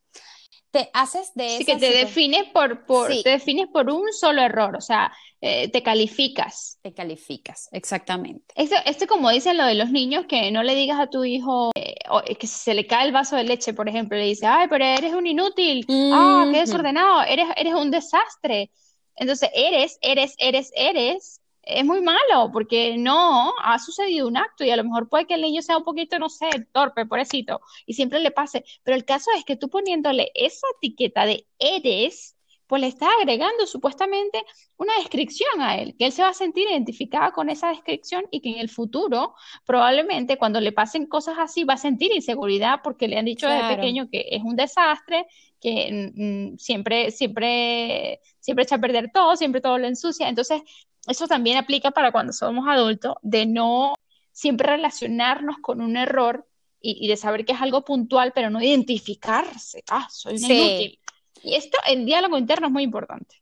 te 0.72 0.88
haces 0.94 1.32
de 1.34 1.58
Sí, 1.58 1.64
que 1.66 1.76
te 1.76 1.92
defines 1.92 2.44
por, 2.48 2.86
por 2.86 3.08
te 3.08 3.28
defines 3.28 3.68
por 3.68 3.90
un 3.90 4.10
solo 4.12 4.40
error, 4.40 4.74
o 4.74 4.80
sea, 4.80 5.12
eh, 5.42 5.68
te 5.68 5.82
calificas. 5.82 6.78
Te 6.80 6.94
calificas, 6.94 7.68
exactamente. 7.72 8.54
Esto, 8.56 8.76
esto 8.86 9.06
como 9.06 9.30
dicen 9.30 9.58
lo 9.58 9.66
de 9.66 9.74
los 9.74 9.90
niños, 9.90 10.24
que 10.26 10.50
no 10.50 10.62
le 10.62 10.74
digas 10.74 10.98
a 10.98 11.08
tu 11.08 11.24
hijo 11.24 11.72
eh, 11.74 11.94
que 12.36 12.46
se 12.46 12.72
le 12.72 12.86
cae 12.86 13.06
el 13.06 13.12
vaso 13.12 13.36
de 13.36 13.44
leche, 13.44 13.74
por 13.74 13.86
ejemplo, 13.88 14.16
le 14.16 14.24
dice, 14.24 14.46
ay, 14.46 14.66
pero 14.70 14.84
eres 14.84 15.12
un 15.12 15.26
inútil, 15.26 15.84
ah, 15.90 16.48
qué 16.50 16.60
desordenado, 16.60 17.22
eres, 17.22 17.48
eres 17.56 17.74
un 17.74 17.90
desastre. 17.90 18.70
Entonces, 19.14 19.50
eres, 19.54 19.98
eres, 20.00 20.34
eres, 20.38 20.72
eres, 20.74 21.41
es 21.62 21.84
muy 21.84 22.00
malo 22.00 22.50
porque 22.52 22.96
no 22.98 23.52
ha 23.62 23.78
sucedido 23.78 24.26
un 24.26 24.36
acto 24.36 24.64
y 24.64 24.70
a 24.70 24.76
lo 24.76 24.84
mejor 24.84 25.08
puede 25.08 25.26
que 25.26 25.34
el 25.34 25.42
niño 25.42 25.62
sea 25.62 25.78
un 25.78 25.84
poquito, 25.84 26.18
no 26.18 26.28
sé, 26.28 26.48
torpe, 26.72 27.06
pobrecito, 27.06 27.60
y 27.86 27.94
siempre 27.94 28.20
le 28.20 28.30
pase. 28.30 28.64
Pero 28.82 28.96
el 28.96 29.04
caso 29.04 29.30
es 29.36 29.44
que 29.44 29.56
tú 29.56 29.68
poniéndole 29.68 30.30
esa 30.34 30.66
etiqueta 30.76 31.24
de 31.24 31.46
eres, 31.58 32.36
pues 32.66 32.80
le 32.80 32.88
estás 32.88 33.10
agregando 33.20 33.66
supuestamente 33.66 34.42
una 34.78 34.94
descripción 34.96 35.60
a 35.60 35.76
él, 35.76 35.94
que 35.98 36.06
él 36.06 36.12
se 36.12 36.22
va 36.22 36.30
a 36.30 36.34
sentir 36.34 36.68
identificado 36.68 37.32
con 37.32 37.50
esa 37.50 37.68
descripción 37.68 38.24
y 38.30 38.40
que 38.40 38.48
en 38.48 38.58
el 38.58 38.70
futuro 38.70 39.34
probablemente 39.66 40.38
cuando 40.38 40.58
le 40.58 40.72
pasen 40.72 41.06
cosas 41.06 41.36
así 41.38 41.64
va 41.64 41.74
a 41.74 41.76
sentir 41.76 42.12
inseguridad 42.14 42.80
porque 42.82 43.08
le 43.08 43.18
han 43.18 43.26
dicho 43.26 43.46
desde 43.46 43.76
pequeño 43.76 44.08
que 44.10 44.26
es 44.30 44.42
un 44.42 44.56
desastre, 44.56 45.26
que 45.60 46.12
mm, 46.16 46.54
mm, 46.54 46.58
siempre, 46.58 47.10
siempre, 47.10 48.20
siempre 48.40 48.64
echa 48.64 48.76
a 48.76 48.80
perder 48.80 49.10
todo, 49.12 49.36
siempre 49.36 49.60
todo 49.60 49.76
lo 49.78 49.86
ensucia. 49.86 50.28
Entonces, 50.28 50.62
eso 51.06 51.26
también 51.26 51.56
aplica 51.58 51.90
para 51.90 52.12
cuando 52.12 52.32
somos 52.32 52.66
adultos, 52.68 53.14
de 53.22 53.46
no 53.46 53.94
siempre 54.32 54.68
relacionarnos 54.68 55.56
con 55.60 55.80
un 55.80 55.96
error 55.96 56.46
y, 56.80 57.06
de 57.06 57.16
saber 57.16 57.44
que 57.44 57.52
es 57.52 57.60
algo 57.60 57.84
puntual, 57.84 58.32
pero 58.34 58.50
no 58.50 58.60
identificarse. 58.60 59.84
Ah, 59.88 60.08
soy 60.10 60.34
un 60.34 60.50
inútil. 60.50 60.98
Y 61.44 61.54
esto, 61.54 61.78
el 61.86 62.04
diálogo 62.04 62.38
interno 62.38 62.66
es 62.66 62.72
muy 62.72 62.82
importante. 62.82 63.36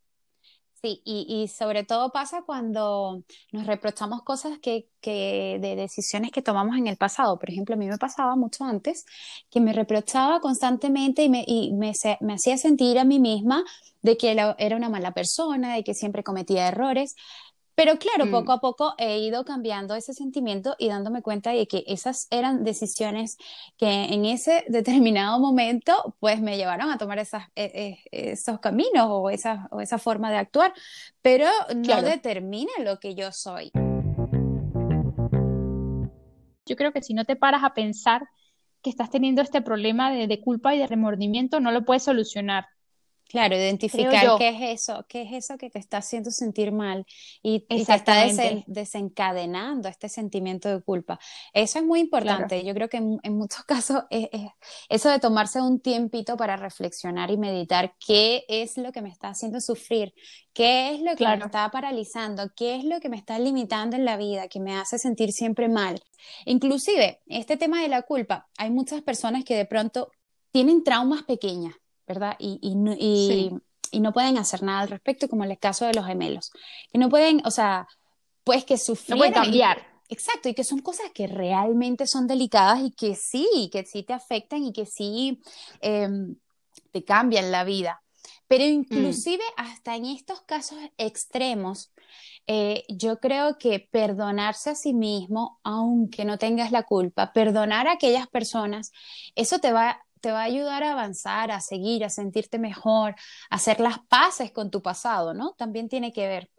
Sí, 0.83 1.03
y, 1.05 1.47
sobre 1.49 1.85
todo 1.85 2.11
pasa 2.11 2.43
cuando 2.47 3.23
nos 3.53 3.67
reprochamos 3.67 4.23
cosas 4.23 4.59
que, 4.61 4.89
que, 5.03 5.59
de 5.61 5.77
decisiones 5.77 6.31
que 6.31 6.41
tomamos 6.41 6.77
en 6.79 6.87
el 6.87 6.97
pasado. 6.97 7.39
Por 7.39 7.51
ejemplo, 7.51 7.75
a 7.75 7.79
mí 7.79 7.87
me 7.87 7.99
pasaba 7.99 8.35
mucho 8.35 8.65
antes 8.65 9.05
que 9.51 9.61
me 9.61 9.75
reprochaba 9.75 10.41
constantemente 10.41 11.23
y 11.23 11.29
me, 11.29 11.45
y 11.47 11.75
me, 11.75 11.93
me 12.21 12.33
hacía 12.33 12.57
sentir 12.57 12.99
a 12.99 13.05
mí 13.05 13.19
misma 13.19 13.63
de 14.01 14.17
que 14.17 14.31
era 14.31 14.77
una 14.77 14.89
mala 14.89 15.13
persona, 15.13 15.75
de 15.75 15.85
que 15.85 15.93
siempre 15.93 16.25
cometía 16.25 16.69
errores. 16.69 17.15
Pero 17.81 17.99
claro, 17.99 18.27
mm. 18.27 18.31
poco 18.31 18.53
a 18.53 18.61
poco 18.61 18.95
he 18.99 19.21
ido 19.21 19.43
cambiando 19.47 19.95
ese 19.95 20.13
sentimiento 20.13 20.77
y 20.79 20.89
dándome 20.89 21.23
cuenta 21.23 21.53
de 21.53 21.67
que 21.67 21.83
esas 21.87 22.27
eran 22.31 22.63
decisiones 22.63 23.39
que 23.79 23.89
en 23.89 24.27
ese 24.27 24.67
determinado 24.69 25.41
momento 25.41 26.15
pues 26.21 26.43
me 26.43 26.59
llevaron 26.59 26.91
a 26.91 26.99
tomar 26.99 27.19
esas, 27.19 27.45
e, 27.57 27.99
e, 28.13 28.33
esos 28.33 28.61
caminos 28.61 29.07
o 29.09 29.31
esa, 29.31 29.67
o 29.71 29.81
esa 29.81 29.97
forma 29.97 30.31
de 30.31 30.37
actuar, 30.37 30.75
pero 31.23 31.47
no 31.75 32.03
determina 32.03 32.71
lo 32.81 33.01
que 33.01 33.15
yo 33.15 33.33
soy. 33.33 33.71
Yo 36.67 36.77
creo 36.77 36.93
que 36.93 37.01
si 37.01 37.15
no 37.15 37.25
te 37.25 37.35
paras 37.35 37.65
a 37.65 37.73
pensar 37.73 38.29
que 38.83 38.91
estás 38.91 39.09
teniendo 39.09 39.41
este 39.41 39.63
problema 39.63 40.13
de, 40.13 40.27
de 40.27 40.41
culpa 40.43 40.75
y 40.75 40.79
de 40.79 40.87
remordimiento, 40.87 41.61
no 41.61 41.73
lo 41.73 41.87
puedes 41.87 42.03
solucionar. 42.03 42.67
Claro, 43.31 43.55
identificar 43.55 44.39
qué 44.39 44.49
es 44.49 44.81
eso, 44.81 45.07
qué 45.09 45.23
es 45.23 45.33
eso 45.33 45.57
que 45.57 45.71
te 45.71 45.79
está 45.79 45.99
haciendo 45.99 46.33
sentir 46.33 46.73
mal 46.73 47.07
y, 47.45 47.61
te 47.61 47.77
está 47.77 48.27
desencadenando 48.67 49.89
este 49.89 50.09
sentimiento 50.09 50.69
de 50.69 50.83
culpa. 50.83 51.21
Eso 51.53 51.79
es 51.79 51.85
muy 51.85 52.01
importante. 52.01 52.65
Yo 52.65 52.75
creo 52.75 52.89
que 52.89 52.97
en, 52.97 53.21
muchos 53.37 53.63
casos 53.67 54.03
es, 54.11 54.29
eso 54.89 55.11
de 55.11 55.21
tomarse 55.21 55.63
un 55.63 55.79
tiempito 55.79 56.37
para 56.37 56.57
reflexionar 56.57 57.31
y 57.31 57.37
meditar 57.37 57.95
qué 58.05 58.45
es 58.49 58.77
lo 58.77 58.91
que 58.91 59.01
me 59.01 59.11
está 59.11 59.29
haciendo 59.29 59.61
sufrir, 59.61 60.13
qué 60.53 60.93
es 60.93 61.01
lo 61.01 61.15
que 61.15 61.25
me 61.25 61.37
está 61.37 61.71
paralizando, 61.71 62.51
qué 62.57 62.75
es 62.75 62.85
lo 62.85 62.99
que 62.99 63.11
me 63.11 63.17
está 63.17 63.39
limitando 63.39 63.95
en 63.95 64.05
la 64.05 64.17
vida, 64.17 64.49
que 64.49 64.59
me 64.59 64.75
hace 64.75 64.99
sentir 64.99 65.31
siempre 65.31 65.69
mal. 65.69 66.03
Inclusive, 66.47 67.21
este 67.29 67.57
tema 67.57 67.81
de 67.81 67.89
la 67.91 68.03
culpa, 68.03 68.49
hay 68.59 68.71
muchas 68.71 69.03
personas 69.03 69.45
que 69.45 69.55
de 69.55 69.67
pronto 69.67 70.11
tienen 70.51 70.83
traumas 70.83 71.23
pequeñas 71.23 71.80
¿verdad? 72.11 72.35
Y, 72.41 72.59
y, 72.61 73.51
y, 73.93 74.01
no 74.01 74.13
pueden 74.13 74.37
hacer 74.37 74.65
nada 74.65 74.81
al 74.81 74.89
respecto, 74.89 75.29
como 75.29 75.45
en 75.45 75.53
el 75.53 75.59
caso 75.59 75.87
de 75.87 75.95
los 75.95 76.05
gemelos. 76.05 76.51
Que 76.93 76.99
no 76.99 77.09
pueden, 77.09 77.41
o 77.45 77.53
sea, 77.53 77.87
pues 78.43 78.65
que 78.65 78.77
sufrieron. 78.79 79.19
No 79.19 79.33
pueden 79.33 79.45
cambiar. 79.45 79.87
Exacto, 80.09 80.49
y 80.49 80.55
que 80.55 80.65
son 80.65 80.81
cosas 80.81 81.07
que 81.15 81.29
realmente 81.29 82.09
son 82.09 82.27
delicadas 82.27 82.81
y 82.83 82.91
que 82.91 83.15
sí, 83.15 83.71
que 83.73 83.85
sí 83.85 84.03
te 84.03 84.13
afectan 84.13 84.65
y 84.65 84.73
que 84.73 84.87
sí 84.87 85.41
em, 85.81 86.35
te 86.91 87.05
cambian 87.05 87.53
la 87.53 87.63
vida. 87.63 88.03
Pero 88.49 88.65
mm. 88.65 88.69
inclusive 88.69 89.45
hasta 89.57 89.95
en 89.95 90.07
estos 90.07 90.41
casos 90.41 90.79
extremos, 90.99 91.93
eh, 92.49 92.83
yo 92.89 93.21
creo 93.21 93.57
que 93.57 93.89
perdonarse 93.89 94.71
a 94.71 94.75
sí 94.75 94.95
mismo, 94.95 95.61
aunque 95.63 96.25
no 96.25 96.39
tengas 96.39 96.73
la 96.73 96.83
culpa, 96.83 97.33
perdonar 97.33 97.87
a 97.87 97.93
aquellas 97.93 98.27
personas, 98.27 98.91
eso 99.37 99.61
te 99.61 99.71
va 99.71 100.05
te 100.21 100.33
va 100.33 100.41
a 100.41 100.45
ayudar 100.45 100.83
a 100.83 100.93
avanzar, 100.93 101.51
a 101.51 101.61
seguir, 101.61 102.05
a 102.05 102.11
sentirte 102.11 102.59
mejor, 102.59 103.15
a 103.51 103.57
hacer 103.57 103.81
las 103.81 103.99
paces 104.09 104.53
con 104.53 104.71
tu 104.71 104.83
pasado, 104.83 105.35
¿no? 105.35 105.53
También 105.55 105.89
tiene 105.89 106.13
que 106.13 106.27
ver. 106.29 106.51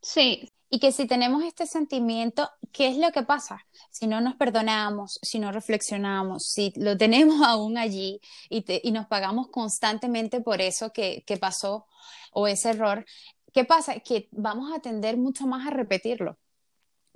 Sí. 0.00 0.50
Y 0.70 0.78
que 0.80 0.90
si 0.90 1.06
tenemos 1.06 1.44
este 1.44 1.66
sentimiento, 1.66 2.48
¿qué 2.72 2.88
es 2.88 2.96
lo 2.96 3.12
que 3.12 3.22
pasa? 3.22 3.66
Si 3.90 4.06
no 4.06 4.22
nos 4.22 4.36
perdonamos, 4.36 5.18
si 5.22 5.38
no 5.38 5.52
reflexionamos, 5.52 6.46
si 6.46 6.72
lo 6.76 6.96
tenemos 6.98 7.42
aún 7.46 7.76
allí 7.76 8.20
y, 8.48 8.64
y 8.82 8.92
nos 8.92 9.06
pagamos 9.06 9.48
constantemente 9.48 10.40
por 10.40 10.62
eso 10.62 10.92
que, 10.92 11.24
que 11.26 11.36
pasó 11.36 11.86
o 12.32 12.46
ese 12.48 12.70
error, 12.70 13.04
¿qué 13.52 13.64
pasa? 13.64 14.00
Que 14.00 14.28
vamos 14.32 14.72
a 14.72 14.80
tender 14.80 15.16
mucho 15.18 15.46
más 15.46 15.66
a 15.66 15.70
repetirlo. 15.70 16.38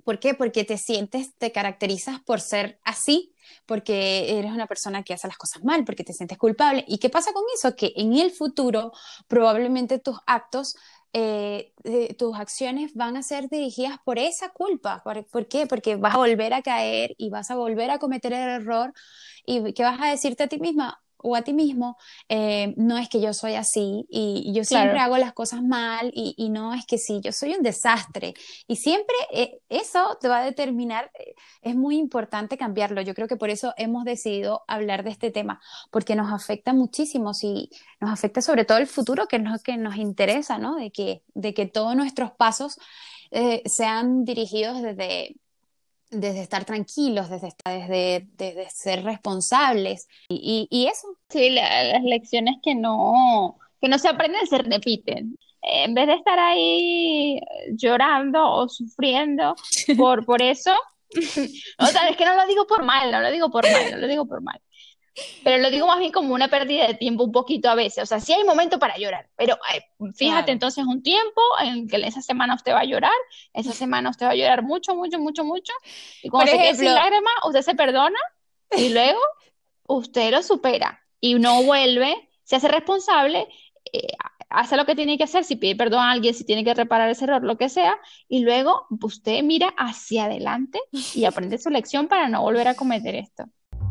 ¿Por 0.07 0.19
qué? 0.19 0.33
Porque 0.33 0.63
te 0.63 0.77
sientes, 0.77 1.35
te 1.37 1.51
caracterizas 1.51 2.21
por 2.21 2.39
ser 2.39 2.79
así, 2.85 3.33
porque 3.65 4.39
eres 4.39 4.53
una 4.53 4.65
persona 4.65 5.03
que 5.03 5.13
hace 5.13 5.27
las 5.27 5.37
cosas 5.37 5.65
mal, 5.65 5.83
porque 5.83 6.05
te 6.05 6.13
sientes 6.13 6.37
culpable. 6.37 6.85
¿Y 6.87 6.99
qué 6.99 7.09
pasa 7.09 7.33
con 7.33 7.43
eso? 7.53 7.75
Que 7.75 7.91
en 7.97 8.13
el 8.15 8.31
futuro 8.31 8.93
probablemente 9.27 9.99
tus 9.99 10.17
actos 10.25 10.77
eh, 11.11 11.73
tus 12.17 12.37
acciones 12.37 12.93
van 12.93 13.17
a 13.17 13.21
ser 13.23 13.49
dirigidas 13.49 13.97
por 14.05 14.17
esa 14.17 14.47
culpa. 14.51 15.03
¿Por, 15.03 15.47
qué? 15.49 15.67
Porque 15.67 15.97
vas 15.97 16.15
a 16.15 16.19
volver 16.19 16.53
a 16.53 16.61
caer 16.61 17.13
y 17.17 17.29
vas 17.29 17.51
a 17.51 17.55
volver 17.55 17.91
a 17.91 17.99
cometer 17.99 18.31
el 18.31 18.61
error 18.61 18.93
y 19.45 19.73
¿qué 19.73 19.83
vas 19.83 19.99
a 20.01 20.07
decirte 20.09 20.43
a 20.43 20.47
ti 20.47 20.57
misma? 20.57 21.01
O 21.19 21.35
a 21.35 21.41
ti 21.41 21.53
mismo, 21.53 21.97
eh, 22.29 22.73
no 22.77 22.97
es 22.97 23.09
que 23.09 23.19
yo 23.19 23.33
soy 23.33 23.55
así 23.55 24.05
y 24.09 24.51
yo 24.53 24.63
siempre 24.63 24.99
hago 24.99 25.17
las 25.17 25.33
cosas 25.33 25.61
mal 25.61 26.11
y, 26.13 26.49
no 26.49 26.73
es 26.73 26.85
que 26.85 26.97
sí, 26.97 27.19
yo 27.23 27.31
soy 27.31 27.53
un 27.53 27.63
desastre. 27.63 28.33
Y 28.67 28.77
siempre 28.77 29.15
eh, 29.31 29.59
eso 29.69 30.17
te 30.21 30.27
va 30.27 30.39
a 30.39 30.45
determinar, 30.45 31.11
eh, 31.19 31.35
es 31.61 31.75
muy 31.75 31.97
importante 31.97 32.57
cambiarlo. 32.57 33.01
Yo 33.01 33.13
creo 33.13 33.27
que 33.27 33.35
por 33.35 33.49
eso 33.49 33.73
hemos 33.77 34.05
decidido 34.05 34.63
hablar 34.67 35.03
de 35.03 35.11
este 35.11 35.31
tema, 35.31 35.59
porque 35.91 36.15
nos 36.15 36.31
afecta 36.31 36.73
muchísimo, 36.73 37.33
sí, 37.33 37.69
nos 37.99 38.11
afecta 38.11 38.41
sobre 38.41 38.65
todo 38.65 38.77
el 38.77 38.87
futuro 38.87 39.27
que 39.27 39.39
nos, 39.39 39.61
que 39.61 39.77
nos 39.77 39.97
interesa, 39.97 40.57
¿no? 40.57 40.75
De 40.75 40.91
que, 40.91 41.23
de 41.33 41.53
que 41.53 41.65
todos 41.65 41.95
nuestros 41.95 42.31
pasos 42.31 42.77
sean 43.65 44.23
dirigidos 44.23 44.81
desde 44.81 45.35
desde 46.09 46.41
estar 46.41 46.65
tranquilos, 46.65 47.29
desde, 47.29 47.53
desde, 47.65 48.27
desde 48.37 48.69
ser 48.69 49.03
responsables 49.03 50.07
y, 50.29 50.67
y, 50.69 50.87
eso. 50.87 51.07
Sí, 51.29 51.49
las 51.49 52.03
lecciones 52.03 52.55
que 52.63 52.75
no, 52.75 53.57
que 53.81 53.89
no 53.89 53.97
se 53.99 54.07
aprenden 54.07 54.47
se 54.47 54.59
repiten. 54.59 55.37
En 55.61 55.93
vez 55.93 56.07
de 56.07 56.13
estar 56.13 56.39
ahí 56.39 57.41
llorando 57.71 58.49
o 58.49 58.69
sufriendo 58.69 59.55
por, 59.97 60.25
por 60.25 60.41
eso, 60.41 60.73
o 61.79 61.85
sea, 61.87 62.07
es 62.09 62.17
que 62.17 62.25
no 62.25 62.35
lo 62.35 62.47
digo 62.47 62.67
por 62.67 62.83
mal, 62.83 63.11
no 63.11 63.21
lo 63.21 63.31
digo 63.31 63.49
por 63.49 63.69
mal, 63.69 63.91
no 63.91 63.97
lo 63.97 64.07
digo 64.07 64.25
por 64.25 64.41
mal. 64.41 64.61
Pero 65.43 65.61
lo 65.61 65.69
digo 65.69 65.87
más 65.87 65.99
bien 65.99 66.11
como 66.11 66.33
una 66.33 66.47
pérdida 66.47 66.87
de 66.87 66.93
tiempo 66.93 67.23
un 67.23 67.31
poquito 67.31 67.69
a 67.69 67.75
veces. 67.75 68.03
O 68.03 68.05
sea, 68.05 68.19
sí 68.19 68.33
hay 68.33 68.43
momento 68.43 68.79
para 68.79 68.97
llorar, 68.97 69.29
pero 69.35 69.57
fíjate 70.15 70.51
entonces 70.51 70.85
un 70.85 71.01
tiempo 71.01 71.41
en 71.61 71.87
que 71.87 71.97
esa 71.97 72.21
semana 72.21 72.55
usted 72.55 72.73
va 72.73 72.81
a 72.81 72.85
llorar, 72.85 73.11
esa 73.53 73.71
semana 73.73 74.09
usted 74.09 74.25
va 74.25 74.31
a 74.31 74.35
llorar 74.35 74.63
mucho, 74.63 74.95
mucho, 74.95 75.19
mucho, 75.19 75.43
mucho. 75.43 75.73
Y 76.21 76.29
cuando 76.29 76.51
se 76.51 76.57
quede 76.57 76.75
sin 76.75 76.93
lágrimas, 76.93 77.33
usted 77.45 77.61
se 77.61 77.75
perdona 77.75 78.19
y 78.75 78.89
luego 78.93 79.19
usted 79.87 80.31
lo 80.31 80.43
supera 80.43 81.01
y 81.19 81.35
no 81.35 81.63
vuelve, 81.63 82.29
se 82.43 82.57
hace 82.57 82.67
responsable, 82.67 83.47
eh, 83.91 84.07
hace 84.49 84.77
lo 84.77 84.85
que 84.85 84.95
tiene 84.95 85.17
que 85.17 85.23
hacer, 85.23 85.43
si 85.43 85.55
pide 85.55 85.75
perdón 85.75 86.01
a 86.01 86.11
alguien, 86.11 86.33
si 86.33 86.43
tiene 86.43 86.63
que 86.63 86.73
reparar 86.73 87.09
ese 87.09 87.25
error, 87.25 87.43
lo 87.43 87.57
que 87.57 87.69
sea, 87.69 87.97
y 88.27 88.41
luego 88.41 88.87
usted 89.01 89.43
mira 89.43 89.73
hacia 89.77 90.25
adelante 90.25 90.79
y 91.15 91.25
aprende 91.25 91.57
su 91.57 91.69
lección 91.69 92.07
para 92.07 92.29
no 92.29 92.41
volver 92.41 92.67
a 92.67 92.75
cometer 92.75 93.15
esto 93.15 93.45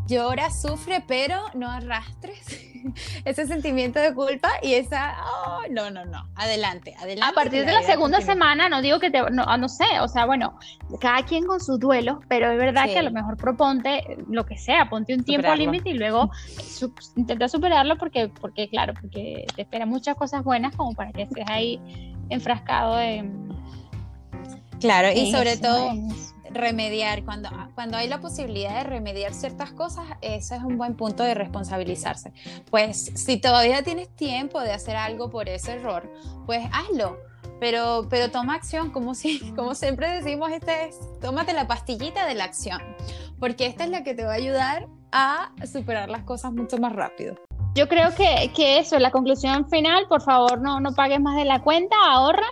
llora, 0.07 0.51
sufre, 0.51 1.03
pero 1.07 1.37
no 1.55 1.71
arrastres 1.71 2.66
ese 3.25 3.47
sentimiento 3.47 3.99
de 3.99 4.14
culpa 4.14 4.49
y 4.62 4.75
esa, 4.75 5.16
oh, 5.25 5.62
no, 5.71 5.90
no, 5.90 6.05
no, 6.05 6.29
adelante, 6.35 6.95
adelante. 6.99 7.31
A 7.31 7.33
partir 7.33 7.64
de 7.64 7.73
la 7.73 7.83
segunda 7.83 8.21
semana, 8.21 8.69
no 8.69 8.83
digo 8.83 8.99
que 8.99 9.11
te, 9.11 9.21
no, 9.31 9.45
no, 9.57 9.69
sé, 9.69 9.85
o 10.01 10.09
sea, 10.09 10.27
bueno, 10.27 10.59
cada 11.01 11.25
quien 11.25 11.47
con 11.47 11.61
sus 11.61 11.79
duelos, 11.79 12.19
pero 12.29 12.51
es 12.51 12.59
verdad 12.59 12.87
que 12.87 12.99
a 12.99 13.03
lo 13.03 13.11
mejor 13.11 13.37
proponte 13.37 14.19
lo 14.29 14.47
que 14.47 14.59
sea, 14.59 14.88
ponte 14.88 15.14
un 15.14 15.25
tiempo 15.25 15.55
límite 15.55 15.90
y 15.90 15.95
luego 15.95 16.31
intenta 17.16 17.49
superarlo 17.49 17.97
porque, 17.97 18.29
porque, 18.40 18.69
claro, 18.69 18.95
porque 19.01 19.47
te 19.55 19.62
esperan 19.62 19.88
muchas 19.88 20.16
cosas 20.16 20.45
buenas 20.45 20.75
como 20.77 20.95
para 20.95 21.12
que 21.12 21.23
estés 21.23 21.45
ahí 21.49 21.81
enfrascado 22.29 23.01
en... 23.01 23.47
Claro, 24.81 25.11
y 25.12 25.31
sobre 25.33 25.57
todo 25.57 25.93
remediar, 26.51 27.25
cuando, 27.25 27.51
cuando 27.75 27.97
hay 27.97 28.09
la 28.09 28.21
posibilidad 28.21 28.79
de 28.79 28.85
remediar 28.85 29.35
ciertas 29.35 29.73
cosas, 29.73 30.05
ese 30.21 30.57
es 30.57 30.62
un 30.62 30.77
buen 30.77 30.97
punto 30.97 31.23
de 31.23 31.35
responsabilizarse. 31.35 32.33
Pues 32.71 33.12
si 33.15 33.39
todavía 33.39 33.83
tienes 33.83 34.09
tiempo 34.15 34.61
de 34.61 34.73
hacer 34.73 34.97
algo 34.97 35.31
por 35.31 35.49
ese 35.49 35.75
error, 35.75 36.11
pues 36.47 36.67
hazlo. 36.73 37.19
Pero, 37.59 38.07
pero 38.11 38.31
toma 38.31 38.55
acción, 38.55 38.91
como, 38.91 39.15
si, 39.15 39.39
como 39.57 39.75
siempre 39.75 40.11
decimos, 40.11 40.51
este 40.51 40.89
es, 40.89 40.97
tómate 41.23 41.55
la 41.55 41.67
pastillita 41.67 42.27
de 42.27 42.35
la 42.35 42.45
acción, 42.45 42.83
porque 43.41 43.65
esta 43.65 43.85
es 43.85 43.91
la 43.91 44.05
que 44.05 44.15
te 44.15 44.25
va 44.25 44.33
a 44.33 44.37
ayudar 44.37 44.89
a 45.11 45.53
superar 45.65 46.11
las 46.11 46.25
cosas 46.25 46.53
mucho 46.53 46.77
más 46.77 46.93
rápido. 46.93 47.37
Yo 47.75 47.89
creo 47.89 48.15
que, 48.15 48.53
que 48.55 48.79
eso, 48.79 48.99
la 48.99 49.11
conclusión 49.11 49.69
final, 49.71 50.07
por 50.07 50.21
favor, 50.23 50.61
no, 50.61 50.81
no 50.81 50.95
pagues 50.95 51.21
más 51.21 51.37
de 51.37 51.47
la 51.47 51.62
cuenta, 51.62 51.97
ahorra 52.11 52.47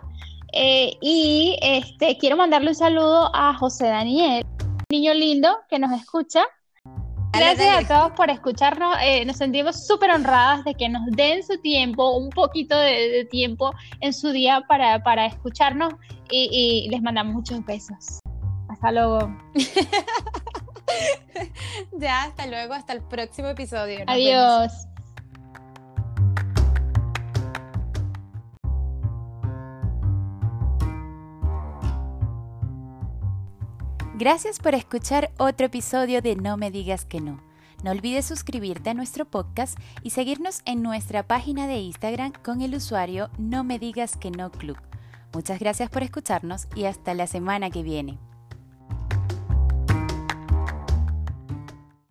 eh, 0.54 0.96
y 1.00 1.58
este, 1.60 2.16
quiero 2.18 2.36
mandarle 2.36 2.70
un 2.70 2.74
saludo 2.74 3.30
a 3.34 3.54
José 3.54 3.86
Daniel, 3.86 4.44
niño 4.90 5.14
lindo 5.14 5.48
que 5.68 5.78
nos 5.78 5.92
escucha. 5.92 6.44
Gracias 7.32 7.84
a 7.84 7.88
todos 7.88 8.12
por 8.12 8.30
escucharnos. 8.30 8.96
Eh, 9.02 9.24
nos 9.24 9.38
sentimos 9.38 9.86
súper 9.86 10.12
honradas 10.12 10.64
de 10.64 10.74
que 10.74 10.88
nos 10.88 11.04
den 11.06 11.42
su 11.42 11.60
tiempo, 11.60 12.16
un 12.16 12.30
poquito 12.30 12.78
de, 12.78 13.26
tiempo 13.28 13.72
en 14.00 14.12
su 14.12 14.30
día 14.30 14.62
para, 14.68 15.02
para 15.02 15.26
escucharnos 15.26 15.92
y, 16.30 16.86
y, 16.86 16.88
les 16.90 17.02
mandamos 17.02 17.34
muchos 17.34 17.64
besos. 17.64 18.20
Hasta 18.68 18.92
luego. 18.92 19.36
ya, 21.98 22.22
hasta 22.22 22.46
luego, 22.46 22.74
hasta 22.74 22.92
el 22.92 23.02
próximo 23.02 23.48
episodio. 23.48 24.04
Adiós. 24.06 24.86
Gracias 34.16 34.60
por 34.60 34.76
escuchar 34.76 35.32
otro 35.38 35.66
episodio 35.66 36.22
de 36.22 36.36
No 36.36 36.56
me 36.56 36.70
digas 36.70 37.04
que 37.04 37.20
no. 37.20 37.40
No 37.82 37.90
olvides 37.90 38.24
suscribirte 38.24 38.90
a 38.90 38.94
nuestro 38.94 39.24
podcast 39.24 39.76
y 40.04 40.10
seguirnos 40.10 40.62
en 40.66 40.82
nuestra 40.82 41.26
página 41.26 41.66
de 41.66 41.78
Instagram 41.78 42.32
con 42.44 42.60
el 42.60 42.76
usuario 42.76 43.28
No 43.38 43.64
me 43.64 43.80
digas 43.80 44.16
que 44.16 44.30
no 44.30 44.52
club. 44.52 44.78
Muchas 45.32 45.58
gracias 45.58 45.90
por 45.90 46.04
escucharnos 46.04 46.68
y 46.76 46.84
hasta 46.84 47.12
la 47.14 47.26
semana 47.26 47.70
que 47.70 47.82
viene. 47.82 48.16